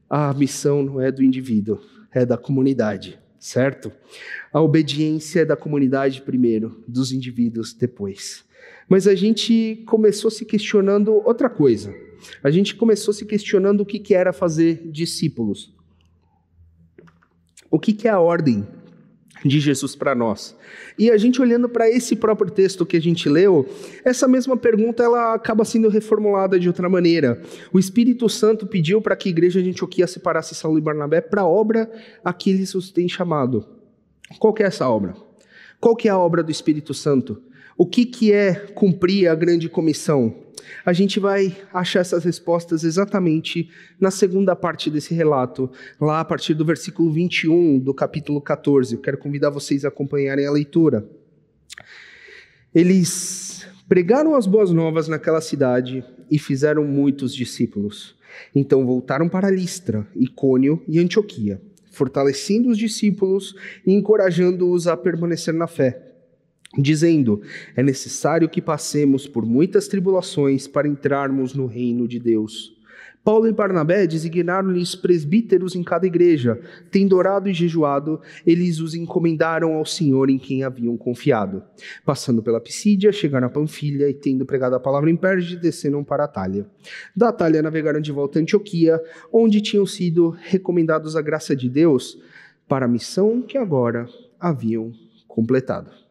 [0.10, 1.80] a missão não é do indivíduo,
[2.12, 3.92] é da comunidade, certo?
[4.52, 8.44] A obediência é da comunidade primeiro, dos indivíduos depois.
[8.90, 11.94] Mas a gente começou se questionando outra coisa.
[12.44, 15.78] A gente começou se questionando o que era fazer discípulos.
[17.72, 18.68] O que, que é a ordem
[19.46, 20.56] de Jesus para nós?
[20.98, 23.68] E a gente olhando para esse próprio texto que a gente leu,
[24.04, 27.42] essa mesma pergunta ela acaba sendo reformulada de outra maneira.
[27.72, 31.42] O Espírito Santo pediu para que a igreja de Antioquia separasse Saulo e Barnabé para
[31.42, 31.92] a obra
[32.24, 33.66] a que eles os têm chamado.
[34.40, 35.16] Qual que é essa obra?
[35.80, 37.42] Qual que é a obra do Espírito Santo?
[37.78, 40.36] O que, que é cumprir a grande comissão?
[40.86, 43.70] A gente vai achar essas respostas exatamente
[44.00, 45.70] na segunda parte desse relato,
[46.00, 48.96] lá a partir do versículo 21 do capítulo 14.
[48.96, 51.08] Eu quero convidar vocês a acompanharem a leitura.
[52.74, 58.16] Eles pregaram as boas novas naquela cidade e fizeram muitos discípulos.
[58.56, 65.68] Então voltaram para Listra, Icônio e Antioquia, fortalecendo os discípulos e encorajando-os a permanecer na
[65.68, 66.09] fé
[66.78, 67.42] dizendo:
[67.76, 72.78] É necessário que passemos por muitas tribulações para entrarmos no reino de Deus.
[73.24, 76.60] Paulo e Barnabé designaram-lhes presbíteros em cada igreja.
[76.90, 81.62] Tendo orado e jejuado, eles os encomendaram ao Senhor em quem haviam confiado.
[82.06, 86.24] Passando pela Pisídia, chegaram a Panfilha e, tendo pregado a palavra em Perge, desceram para
[86.24, 86.66] a Talha.
[87.16, 89.00] Da Talha navegaram de volta a Antioquia,
[89.34, 92.18] onde tinham sido recomendados a graça de Deus
[92.68, 94.08] para a missão que agora
[94.40, 94.94] haviam
[95.28, 96.09] completado.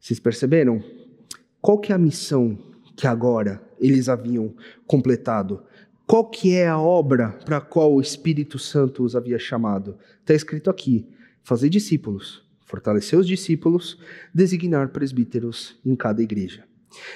[0.00, 0.82] Vocês perceberam?
[1.60, 2.58] Qual que é a missão
[2.96, 4.54] que agora eles haviam
[4.86, 5.62] completado?
[6.06, 9.98] Qual que é a obra para a qual o Espírito Santo os havia chamado?
[10.20, 11.06] Está escrito aqui:
[11.42, 13.98] fazer discípulos, fortalecer os discípulos,
[14.32, 16.64] designar presbíteros em cada igreja.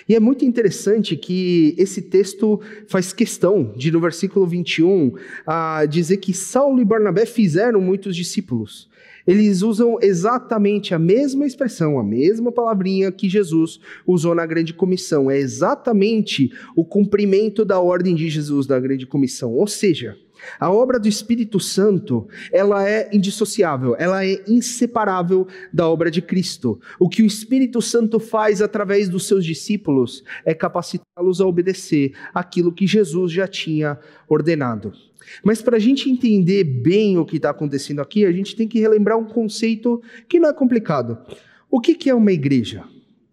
[0.08, 5.14] E é muito interessante que esse texto faz questão de, no versículo 21,
[5.46, 8.90] a dizer que Saulo e Barnabé fizeram muitos discípulos.
[9.26, 15.30] Eles usam exatamente a mesma expressão, a mesma palavrinha que Jesus usou na grande comissão.
[15.30, 19.52] É exatamente o cumprimento da ordem de Jesus da grande comissão.
[19.52, 20.16] Ou seja,
[20.58, 26.80] a obra do Espírito Santo, ela é indissociável, ela é inseparável da obra de Cristo.
[26.98, 32.72] O que o Espírito Santo faz através dos seus discípulos é capacitá-los a obedecer aquilo
[32.72, 34.92] que Jesus já tinha ordenado.
[35.44, 38.80] Mas para a gente entender bem o que está acontecendo aqui, a gente tem que
[38.80, 41.18] relembrar um conceito que não é complicado.
[41.70, 42.84] O que, que é uma igreja?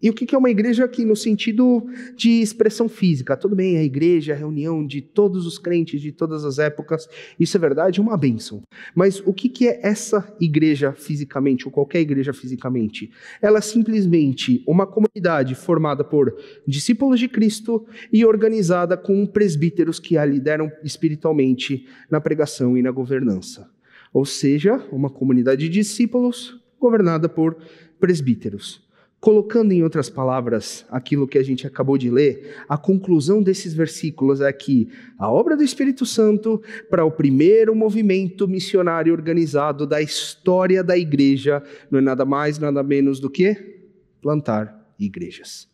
[0.02, 1.86] E o que é uma igreja aqui no sentido
[2.16, 3.36] de expressão física?
[3.36, 7.06] Tudo bem, a igreja, a reunião de todos os crentes de todas as épocas,
[7.38, 8.62] isso é verdade, é uma bênção.
[8.94, 13.10] Mas o que é essa igreja fisicamente, ou qualquer igreja fisicamente?
[13.42, 16.34] Ela é simplesmente uma comunidade formada por
[16.66, 22.90] discípulos de Cristo e organizada com presbíteros que a lideram espiritualmente na pregação e na
[22.90, 23.68] governança.
[24.12, 27.56] Ou seja, uma comunidade de discípulos governada por
[28.00, 28.88] presbíteros.
[29.20, 34.40] Colocando em outras palavras aquilo que a gente acabou de ler, a conclusão desses versículos
[34.40, 40.82] é que a obra do Espírito Santo para o primeiro movimento missionário organizado da história
[40.82, 43.54] da igreja não é nada mais, nada menos do que
[44.22, 45.68] plantar igrejas.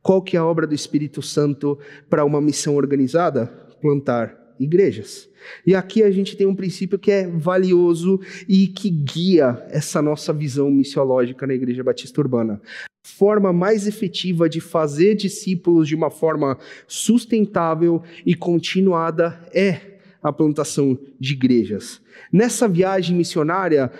[0.00, 1.76] Qual que é a obra do Espírito Santo
[2.08, 3.46] para uma missão organizada?
[3.80, 5.28] Plantar igrejas.
[5.66, 10.32] E aqui a gente tem um princípio que é valioso e que guia essa nossa
[10.32, 12.60] visão missiológica na Igreja Batista Urbana.
[12.84, 19.93] A forma mais efetiva de fazer discípulos de uma forma sustentável e continuada é
[20.24, 22.00] a plantação de igrejas.
[22.32, 23.92] Nessa viagem missionária,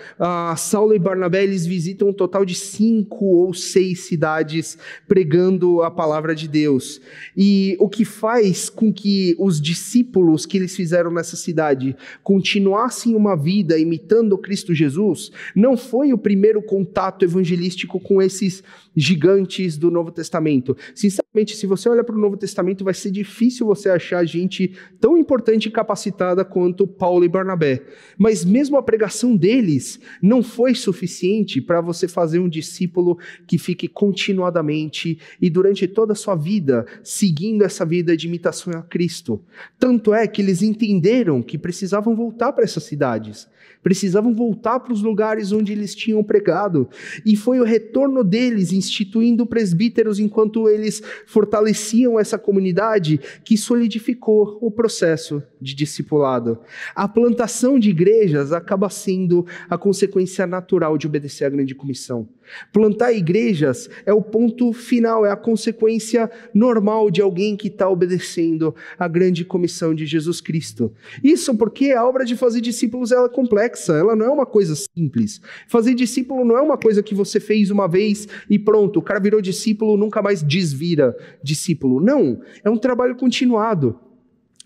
[0.57, 6.33] Saulo e Barnabé eles visitam um total de cinco ou seis cidades pregando a palavra
[6.33, 6.99] de Deus.
[7.37, 13.35] E o que faz com que os discípulos que eles fizeram nessa cidade continuassem uma
[13.35, 18.63] vida imitando Cristo Jesus, não foi o primeiro contato evangelístico com esses
[18.95, 20.75] gigantes do Novo Testamento.
[20.93, 25.17] Sinceramente, se você olha para o Novo Testamento, vai ser difícil você achar gente tão
[25.17, 27.83] importante e capacitada quanto Paulo e Barnabé.
[28.17, 33.17] Mas mesmo a pregação deles não foi suficiente para você fazer um discípulo
[33.47, 38.81] que fique continuadamente e durante toda a sua vida seguindo essa vida de imitação a
[38.81, 39.41] Cristo.
[39.79, 43.47] Tanto é que eles entenderam que precisavam voltar para essas cidades,
[43.83, 46.89] precisavam voltar para os lugares onde eles tinham pregado.
[47.25, 54.69] E foi o retorno deles, instituindo presbíteros enquanto eles fortaleciam essa comunidade, que solidificou o
[54.69, 56.59] processo de discipulado.
[56.95, 62.27] A plantação de igrejas acaba sendo a consequência natural de obedecer à grande comissão.
[62.71, 68.75] Plantar igrejas é o ponto final, é a consequência normal de alguém que está obedecendo
[68.97, 70.91] à grande comissão de Jesus Cristo.
[71.23, 75.41] Isso porque a obra de fazer discípulos é complexa, ela não é uma coisa simples.
[75.67, 79.19] Fazer discípulo não é uma coisa que você fez uma vez e pronto, o cara
[79.19, 81.99] virou discípulo, nunca mais desvira discípulo.
[81.99, 83.99] Não, é um trabalho continuado.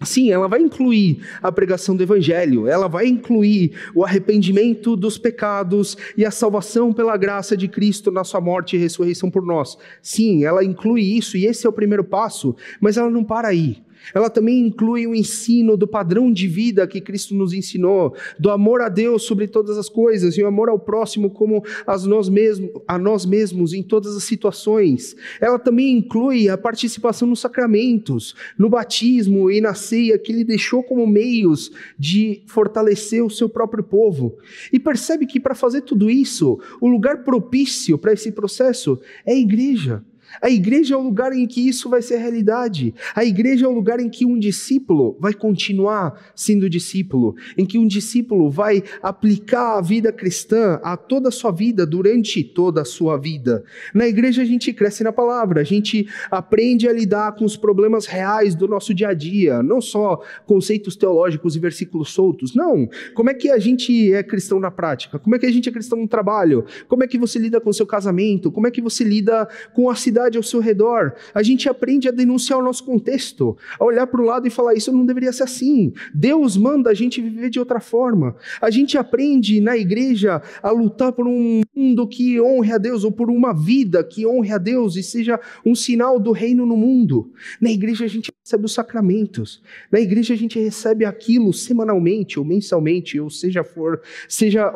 [0.01, 5.97] Sim, ela vai incluir a pregação do Evangelho, ela vai incluir o arrependimento dos pecados
[6.15, 9.77] e a salvação pela graça de Cristo na sua morte e ressurreição por nós.
[10.01, 13.83] Sim, ela inclui isso e esse é o primeiro passo, mas ela não para aí.
[14.13, 18.81] Ela também inclui o ensino do padrão de vida que Cristo nos ensinou, do amor
[18.81, 21.63] a Deus sobre todas as coisas e o amor ao próximo como
[22.05, 25.15] nós, mesmos, a nós mesmos em todas as situações.
[25.39, 30.83] Ela também inclui a participação nos sacramentos, no batismo e na ceia que ele deixou
[30.83, 34.37] como meios de fortalecer o seu próprio povo.
[34.71, 39.37] E percebe que para fazer tudo isso, o lugar propício para esse processo é a
[39.37, 40.03] igreja.
[40.41, 42.93] A igreja é o lugar em que isso vai ser realidade.
[43.15, 47.77] A igreja é o lugar em que um discípulo vai continuar sendo discípulo, em que
[47.77, 52.85] um discípulo vai aplicar a vida cristã a toda a sua vida, durante toda a
[52.85, 53.63] sua vida.
[53.93, 58.05] Na igreja a gente cresce na palavra, a gente aprende a lidar com os problemas
[58.05, 62.53] reais do nosso dia a dia, não só conceitos teológicos e versículos soltos.
[62.55, 62.87] Não.
[63.13, 65.19] Como é que a gente é cristão na prática?
[65.19, 66.65] Como é que a gente é cristão no trabalho?
[66.87, 68.51] Como é que você lida com o seu casamento?
[68.51, 70.18] Como é que você lida com a cidade?
[70.19, 71.13] Sociedade ao seu redor.
[71.33, 74.73] A gente aprende a denunciar o nosso contexto, a olhar para o lado e falar:
[74.73, 75.93] isso não deveria ser assim.
[76.13, 78.35] Deus manda a gente viver de outra forma.
[78.61, 83.11] A gente aprende na igreja a lutar por um mundo que honre a Deus, ou
[83.11, 87.31] por uma vida que honre a Deus e seja um sinal do reino no mundo.
[87.61, 89.61] Na igreja a gente recebe os sacramentos.
[89.91, 94.71] Na igreja a gente recebe aquilo semanalmente ou mensalmente, ou seja for, seja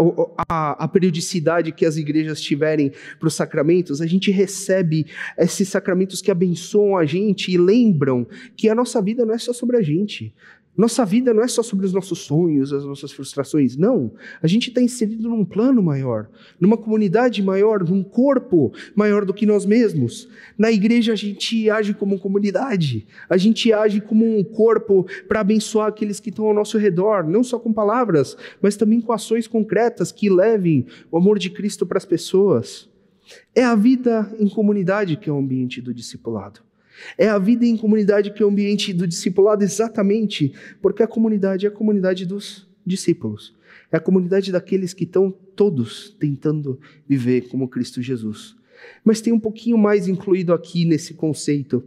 [0.49, 5.07] a, a periodicidade que as igrejas tiverem para os sacramentos, a gente recebe
[5.37, 9.53] esses sacramentos que abençoam a gente e lembram que a nossa vida não é só
[9.53, 10.33] sobre a gente.
[10.75, 13.77] Nossa vida não é só sobre os nossos sonhos, as nossas frustrações.
[13.77, 14.11] Não.
[14.41, 16.27] A gente está inserido num plano maior,
[16.59, 20.27] numa comunidade maior, num corpo maior do que nós mesmos.
[20.57, 25.89] Na igreja a gente age como comunidade, a gente age como um corpo para abençoar
[25.89, 30.11] aqueles que estão ao nosso redor, não só com palavras, mas também com ações concretas
[30.11, 32.91] que levem o amor de Cristo para as pessoas.
[33.55, 36.61] É a vida em comunidade que é o ambiente do discipulado.
[37.17, 41.65] É a vida em comunidade que é o ambiente do discipulado, exatamente porque a comunidade
[41.65, 43.55] é a comunidade dos discípulos.
[43.91, 48.55] É a comunidade daqueles que estão todos tentando viver como Cristo Jesus.
[49.03, 51.83] Mas tem um pouquinho mais incluído aqui nesse conceito.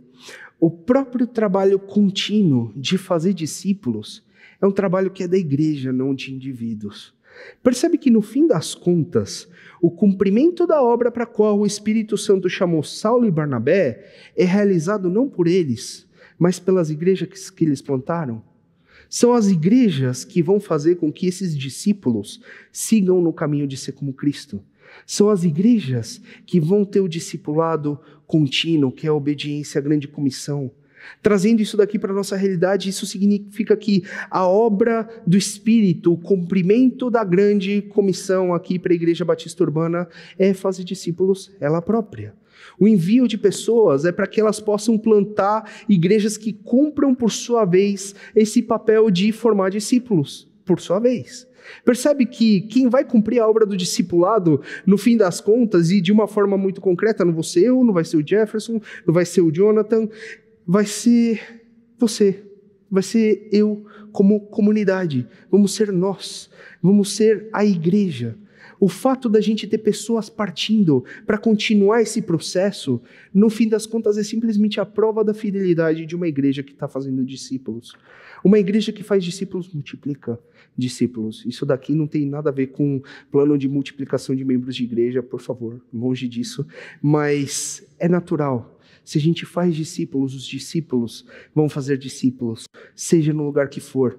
[0.58, 4.24] O próprio trabalho contínuo de fazer discípulos
[4.60, 7.14] é um trabalho que é da igreja, não de indivíduos.
[7.62, 9.48] Percebe que no fim das contas,
[9.80, 14.04] o cumprimento da obra para a qual o Espírito Santo chamou Saulo e Barnabé
[14.36, 16.06] é realizado não por eles,
[16.38, 18.42] mas pelas igrejas que eles plantaram.
[19.08, 22.40] São as igrejas que vão fazer com que esses discípulos
[22.72, 24.62] sigam no caminho de ser como Cristo.
[25.06, 30.08] São as igrejas que vão ter o discipulado contínuo, que é a obediência à grande
[30.08, 30.70] comissão.
[31.22, 36.18] Trazendo isso daqui para a nossa realidade, isso significa que a obra do Espírito, o
[36.18, 42.34] cumprimento da grande comissão aqui para a Igreja Batista Urbana é fazer discípulos ela própria.
[42.78, 47.64] O envio de pessoas é para que elas possam plantar igrejas que cumpram, por sua
[47.64, 51.46] vez, esse papel de formar discípulos, por sua vez.
[51.84, 56.12] Percebe que quem vai cumprir a obra do discipulado, no fim das contas, e de
[56.12, 59.24] uma forma muito concreta, não vou ser eu, não vai ser o Jefferson, não vai
[59.24, 60.08] ser o Jonathan,
[60.66, 61.62] vai ser
[61.98, 62.44] você,
[62.90, 66.50] vai ser eu como comunidade, vamos ser nós,
[66.82, 68.36] vamos ser a igreja.
[68.78, 73.00] O fato da gente ter pessoas partindo para continuar esse processo,
[73.32, 76.86] no fim das contas, é simplesmente a prova da fidelidade de uma igreja que está
[76.86, 77.94] fazendo discípulos.
[78.44, 80.38] Uma igreja que faz discípulos multiplica
[80.76, 81.42] discípulos.
[81.46, 83.00] Isso daqui não tem nada a ver com
[83.30, 86.66] plano de multiplicação de membros de igreja, por favor, longe disso.
[87.00, 88.75] Mas é natural.
[89.06, 94.18] Se a gente faz discípulos, os discípulos vão fazer discípulos, seja no lugar que for.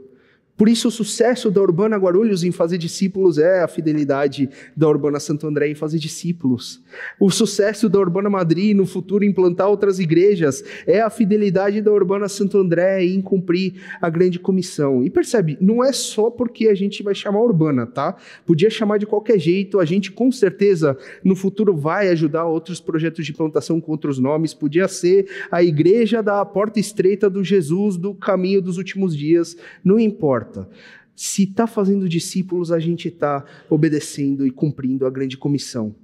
[0.57, 5.19] Por isso, o sucesso da Urbana Guarulhos em fazer discípulos é a fidelidade da Urbana
[5.19, 6.81] Santo André em fazer discípulos.
[7.19, 11.91] O sucesso da Urbana Madrid no futuro em plantar outras igrejas é a fidelidade da
[11.91, 15.03] Urbana Santo André em cumprir a grande comissão.
[15.03, 18.15] E percebe, não é só porque a gente vai chamar Urbana, tá?
[18.43, 23.23] Podia chamar de qualquer jeito, a gente com certeza no futuro vai ajudar outros projetos
[23.27, 24.55] de plantação com outros nomes.
[24.55, 29.99] Podia ser a igreja da porta estreita do Jesus do caminho dos últimos dias, não
[29.99, 30.69] importa importa.
[31.15, 35.95] Se está fazendo discípulos, a gente está obedecendo e cumprindo a grande comissão.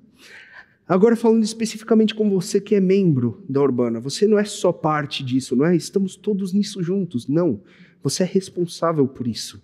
[0.87, 5.23] Agora, falando especificamente com você que é membro da Urbana, você não é só parte
[5.23, 5.75] disso, não é?
[5.75, 7.27] Estamos todos nisso juntos.
[7.27, 7.61] Não.
[8.01, 9.61] Você é responsável por isso.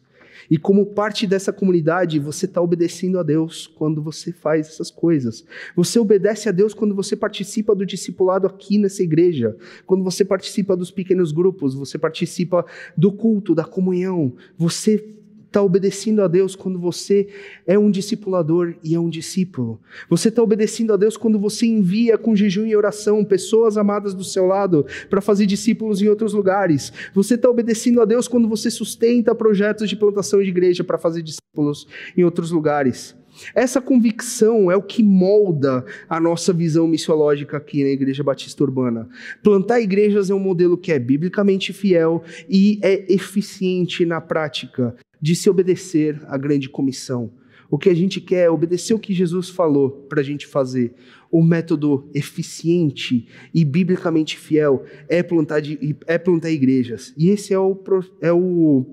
[0.50, 5.46] E como parte dessa comunidade, você está obedecendo a Deus quando você faz essas coisas.
[5.76, 10.76] Você obedece a Deus quando você participa do discipulado aqui nessa igreja, quando você participa
[10.76, 12.66] dos pequenos grupos, você participa
[12.96, 14.34] do culto, da comunhão.
[14.58, 15.19] Você
[15.50, 17.28] está obedecendo a Deus quando você
[17.66, 19.82] é um discipulador e é um discípulo.
[20.08, 24.24] Você está obedecendo a Deus quando você envia com jejum e oração pessoas amadas do
[24.24, 26.94] seu lado para fazer discípulos em outros lugares.
[27.14, 31.24] Você está obedecendo a Deus quando você sustenta projetos de plantação de igreja para fazer
[31.24, 33.18] discípulos em outros lugares.
[33.56, 39.08] Essa convicção é o que molda a nossa visão missiológica aqui na Igreja Batista Urbana.
[39.42, 45.36] Plantar igrejas é um modelo que é biblicamente fiel e é eficiente na prática de
[45.36, 47.32] se obedecer à grande comissão.
[47.70, 50.94] O que a gente quer é obedecer o que Jesus falou para a gente fazer.
[51.32, 57.14] O método eficiente e biblicamente fiel é plantar, de, é plantar igrejas.
[57.16, 57.80] E esse é o,
[58.20, 58.86] é o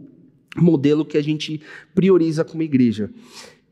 [0.57, 1.61] modelo que a gente
[1.95, 3.11] prioriza como igreja.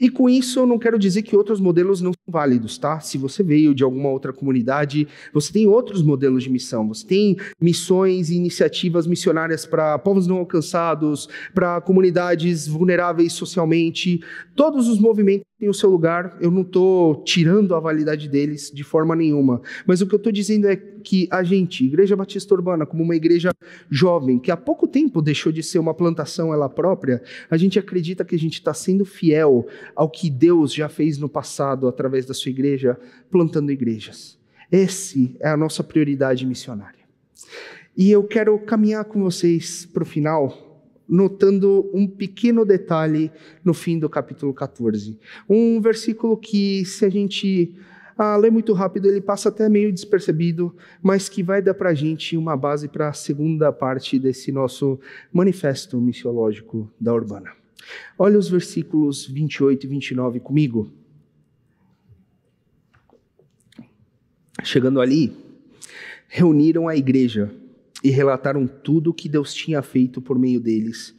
[0.04, 3.00] E com isso eu não quero dizer que outros modelos não são válidos, tá?
[3.00, 6.86] Se você veio de alguma outra comunidade, você tem outros modelos de missão.
[6.88, 14.20] Você tem missões e iniciativas missionárias para povos não alcançados, para comunidades vulneráveis socialmente.
[14.54, 16.36] Todos os movimentos têm o seu lugar.
[16.40, 19.62] Eu não estou tirando a validade deles de forma nenhuma.
[19.86, 23.16] Mas o que eu estou dizendo é que a gente, Igreja Batista Urbana, como uma
[23.16, 23.50] igreja
[23.90, 28.24] jovem, que há pouco tempo deixou de ser uma plantação ela própria, a gente acredita
[28.24, 32.34] que a gente está sendo fiel ao que Deus já fez no passado através da
[32.34, 32.98] sua igreja,
[33.30, 34.38] plantando igrejas.
[34.70, 37.04] Esse é a nossa prioridade missionária.
[37.96, 40.73] E eu quero caminhar com vocês para o final
[41.08, 43.30] notando um pequeno detalhe
[43.64, 45.18] no fim do capítulo 14.
[45.48, 47.74] Um versículo que, se a gente
[48.16, 51.94] ah, lê muito rápido, ele passa até meio despercebido, mas que vai dar para a
[51.94, 54.98] gente uma base para a segunda parte desse nosso
[55.32, 57.50] manifesto missiológico da Urbana.
[58.18, 60.90] Olha os versículos 28 e 29 comigo.
[64.62, 65.36] Chegando ali,
[66.28, 67.52] reuniram a igreja
[68.04, 71.16] e relataram tudo o que Deus tinha feito por meio deles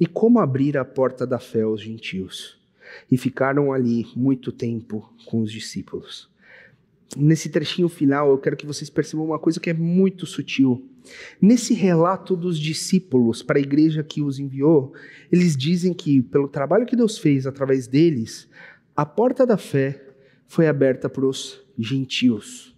[0.00, 2.60] e como abrir a porta da fé aos gentios.
[3.08, 6.28] E ficaram ali muito tempo com os discípulos.
[7.16, 10.84] Nesse trechinho final, eu quero que vocês percebam uma coisa que é muito sutil.
[11.40, 14.92] Nesse relato dos discípulos para a igreja que os enviou,
[15.30, 18.48] eles dizem que, pelo trabalho que Deus fez através deles,
[18.96, 20.02] a porta da fé
[20.48, 22.74] foi aberta para os gentios.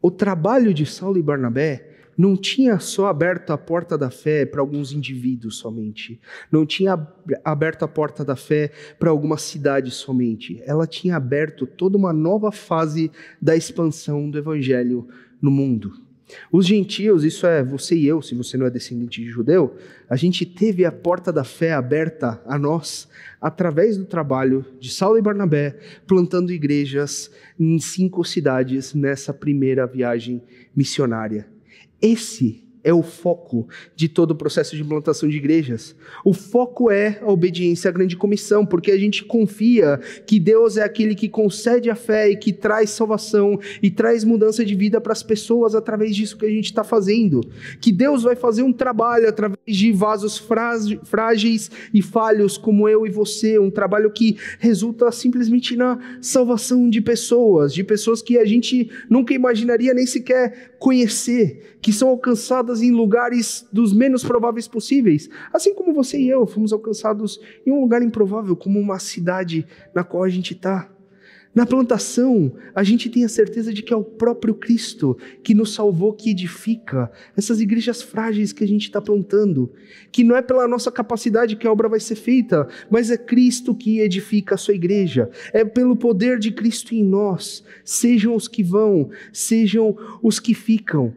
[0.00, 4.60] O trabalho de Saulo e Barnabé não tinha só aberto a porta da fé para
[4.60, 7.06] alguns indivíduos somente, não tinha
[7.44, 12.50] aberto a porta da fé para alguma cidade somente, ela tinha aberto toda uma nova
[12.50, 13.10] fase
[13.40, 15.06] da expansão do evangelho
[15.40, 16.06] no mundo.
[16.50, 19.76] Os gentios, isso é você e eu, se você não é descendente de judeu,
[20.10, 23.08] a gente teve a porta da fé aberta a nós
[23.40, 30.42] através do trabalho de Saulo e Barnabé, plantando igrejas em cinco cidades nessa primeira viagem
[30.74, 31.46] missionária.
[32.00, 33.66] Esse é o foco
[33.96, 35.96] de todo o processo de implantação de igrejas.
[36.24, 40.84] O foco é a obediência à grande comissão, porque a gente confia que Deus é
[40.84, 45.12] aquele que concede a fé e que traz salvação e traz mudança de vida para
[45.12, 47.40] as pessoas através disso que a gente está fazendo.
[47.80, 53.10] Que Deus vai fazer um trabalho através de vasos frágeis e falhos como eu e
[53.10, 58.88] você, um trabalho que resulta simplesmente na salvação de pessoas, de pessoas que a gente
[59.10, 65.74] nunca imaginaria nem sequer conhecer, que são alcançadas em lugares dos menos prováveis possíveis, assim
[65.74, 70.24] como você e eu fomos alcançados em um lugar improvável, como uma cidade na qual
[70.24, 70.90] a gente está.
[71.56, 75.72] Na plantação, a gente tem a certeza de que é o próprio Cristo que nos
[75.72, 79.72] salvou, que edifica essas igrejas frágeis que a gente está plantando.
[80.12, 83.74] Que não é pela nossa capacidade que a obra vai ser feita, mas é Cristo
[83.74, 85.30] que edifica a sua igreja.
[85.50, 87.64] É pelo poder de Cristo em nós.
[87.82, 91.14] Sejam os que vão, sejam os que ficam.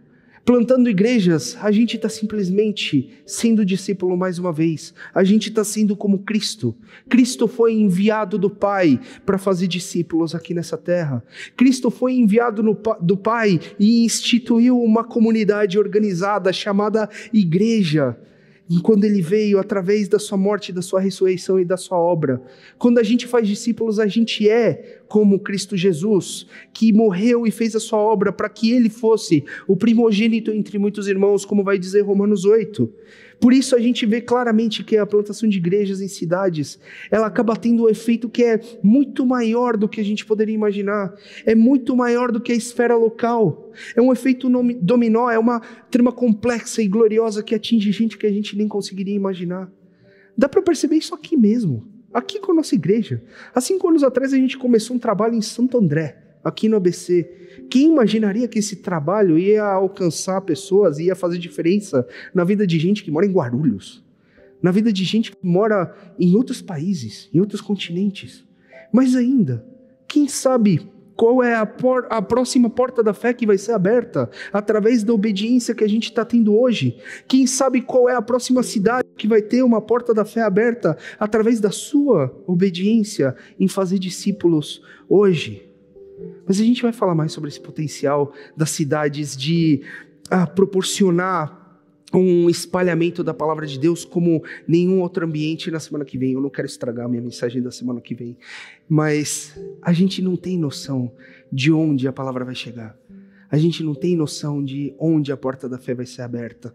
[0.49, 4.95] Plantando igrejas, a gente está simplesmente sendo discípulo mais uma vez.
[5.13, 6.75] A gente está sendo como Cristo.
[7.07, 11.23] Cristo foi enviado do Pai para fazer discípulos aqui nessa terra.
[11.55, 18.17] Cristo foi enviado no, do Pai e instituiu uma comunidade organizada chamada Igreja
[18.77, 22.39] quando ele veio através da sua morte, da sua ressurreição e da sua obra.
[22.77, 27.75] Quando a gente faz discípulos, a gente é como Cristo Jesus, que morreu e fez
[27.75, 32.01] a sua obra para que ele fosse o primogênito entre muitos irmãos, como vai dizer
[32.01, 32.87] Romanos 8.
[33.39, 36.77] Por isso a gente vê claramente que a plantação de igrejas em cidades,
[37.09, 41.13] ela acaba tendo um efeito que é muito maior do que a gente poderia imaginar.
[41.45, 43.71] É muito maior do que a esfera local.
[43.95, 44.49] É um efeito
[44.81, 49.15] dominó, é uma trama complexa e gloriosa que atinge gente que a gente nem conseguiria
[49.15, 49.71] imaginar.
[50.37, 53.23] Dá para perceber isso aqui mesmo, aqui com a nossa igreja.
[53.53, 57.29] Há cinco anos atrás a gente começou um trabalho em Santo André aqui no ABC.
[57.69, 63.03] Quem imaginaria que esse trabalho ia alcançar pessoas, ia fazer diferença na vida de gente
[63.03, 64.03] que mora em Guarulhos,
[64.61, 68.45] na vida de gente que mora em outros países, em outros continentes?
[68.91, 69.65] Mas ainda,
[70.07, 70.81] quem sabe
[71.19, 75.13] qual é a, por, a, próxima porta da fé que vai ser aberta através da
[75.13, 76.97] obediência que a gente está tendo hoje?
[77.27, 80.97] Quem sabe qual é a próxima cidade que vai ter uma porta da fé aberta
[81.19, 85.68] através da sua obediência em fazer discípulos hoje?
[86.45, 89.81] Mas a gente vai falar mais sobre esse potencial das cidades de
[90.29, 91.59] ah, proporcionar
[92.13, 96.33] um espalhamento da palavra de Deus como nenhum outro ambiente na semana que vem.
[96.33, 98.37] Eu não quero estragar a minha mensagem da semana que vem,
[98.87, 101.11] mas a gente não tem noção
[101.51, 102.97] de onde a palavra vai chegar.
[103.51, 106.73] A gente não tem noção de onde a porta da fé vai ser aberta.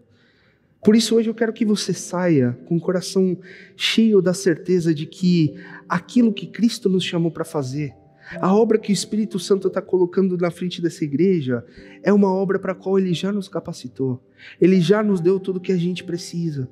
[0.83, 3.37] Por isso, hoje eu quero que você saia com o coração
[3.75, 5.55] cheio da certeza de que
[5.89, 7.93] aquilo que Cristo nos chamou para fazer,
[8.39, 11.65] a obra que o Espírito Santo está colocando na frente dessa igreja
[12.01, 14.21] é uma obra para a qual ele já nos capacitou.
[14.59, 16.69] Ele já nos deu tudo o que a gente precisa.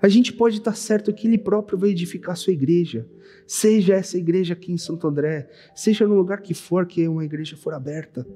[0.00, 3.06] A gente pode estar certo que ele próprio vai edificar a sua igreja.
[3.46, 7.56] Seja essa igreja aqui em Santo André, seja no lugar que for, que uma igreja
[7.56, 8.26] for aberta.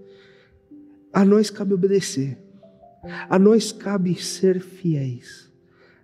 [1.13, 2.39] A nós cabe obedecer.
[3.29, 5.46] A nós cabe ser fiéis.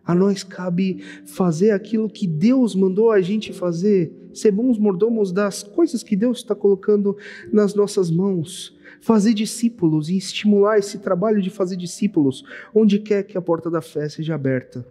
[0.04, 5.62] A nós cabe fazer aquilo que Deus mandou a gente fazer, ser bons mordomos das
[5.62, 7.16] coisas que Deus está colocando
[7.52, 12.44] nas nossas mãos, fazer discípulos e estimular esse trabalho de fazer discípulos
[12.74, 14.84] onde quer que a porta da fé seja aberta.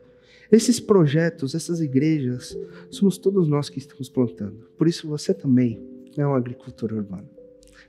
[0.52, 2.58] Esses projetos, essas igrejas,
[2.90, 4.68] somos todos nós que estamos plantando.
[4.78, 5.82] Por isso você também
[6.18, 7.30] é um agricultor urbano.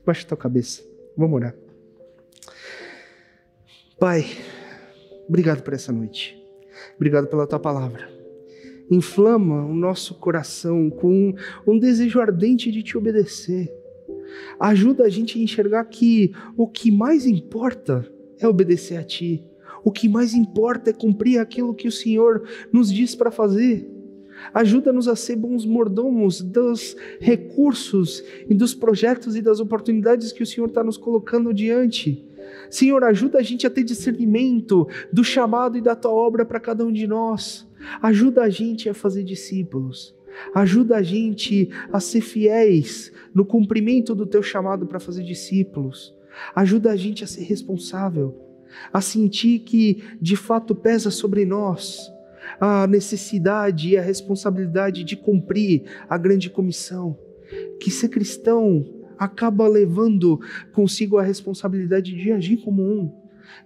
[0.06, 0.82] Baixa tua cabeça.
[1.16, 1.54] Vamos orar.
[3.98, 4.24] Pai,
[5.28, 6.41] obrigado por essa noite.
[6.96, 8.08] Obrigado pela tua palavra.
[8.90, 11.34] Inflama o nosso coração com
[11.66, 13.72] um desejo ardente de te obedecer.
[14.58, 18.06] Ajuda a gente a enxergar que o que mais importa
[18.38, 19.44] é obedecer a ti.
[19.84, 23.88] O que mais importa é cumprir aquilo que o Senhor nos diz para fazer.
[24.52, 30.46] Ajuda-nos a ser bons mordomos dos recursos e dos projetos e das oportunidades que o
[30.46, 32.24] Senhor está nos colocando diante.
[32.70, 36.84] Senhor, ajuda a gente a ter discernimento do chamado e da tua obra para cada
[36.84, 37.68] um de nós.
[38.00, 40.14] Ajuda a gente a fazer discípulos.
[40.54, 46.14] Ajuda a gente a ser fiéis no cumprimento do teu chamado para fazer discípulos.
[46.54, 48.34] Ajuda a gente a ser responsável,
[48.92, 52.10] a sentir que de fato pesa sobre nós
[52.60, 57.18] a necessidade e a responsabilidade de cumprir a grande comissão.
[57.78, 60.40] Que ser cristão acaba levando
[60.72, 63.10] consigo a responsabilidade de agir como um.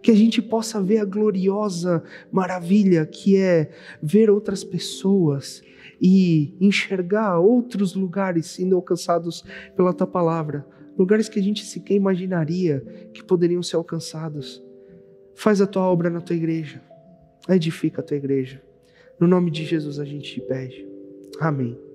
[0.02, 3.70] Que a gente possa ver a gloriosa maravilha que é
[4.02, 5.62] ver outras pessoas
[6.00, 9.44] e enxergar outros lugares sendo alcançados
[9.74, 10.66] pela tua palavra,
[10.98, 12.80] lugares que a gente sequer imaginaria
[13.14, 14.62] que poderiam ser alcançados.
[15.34, 16.82] Faz a tua obra na tua igreja.
[17.48, 18.60] Edifica a tua igreja.
[19.20, 20.86] No nome de Jesus a gente te pede.
[21.40, 21.85] Amém.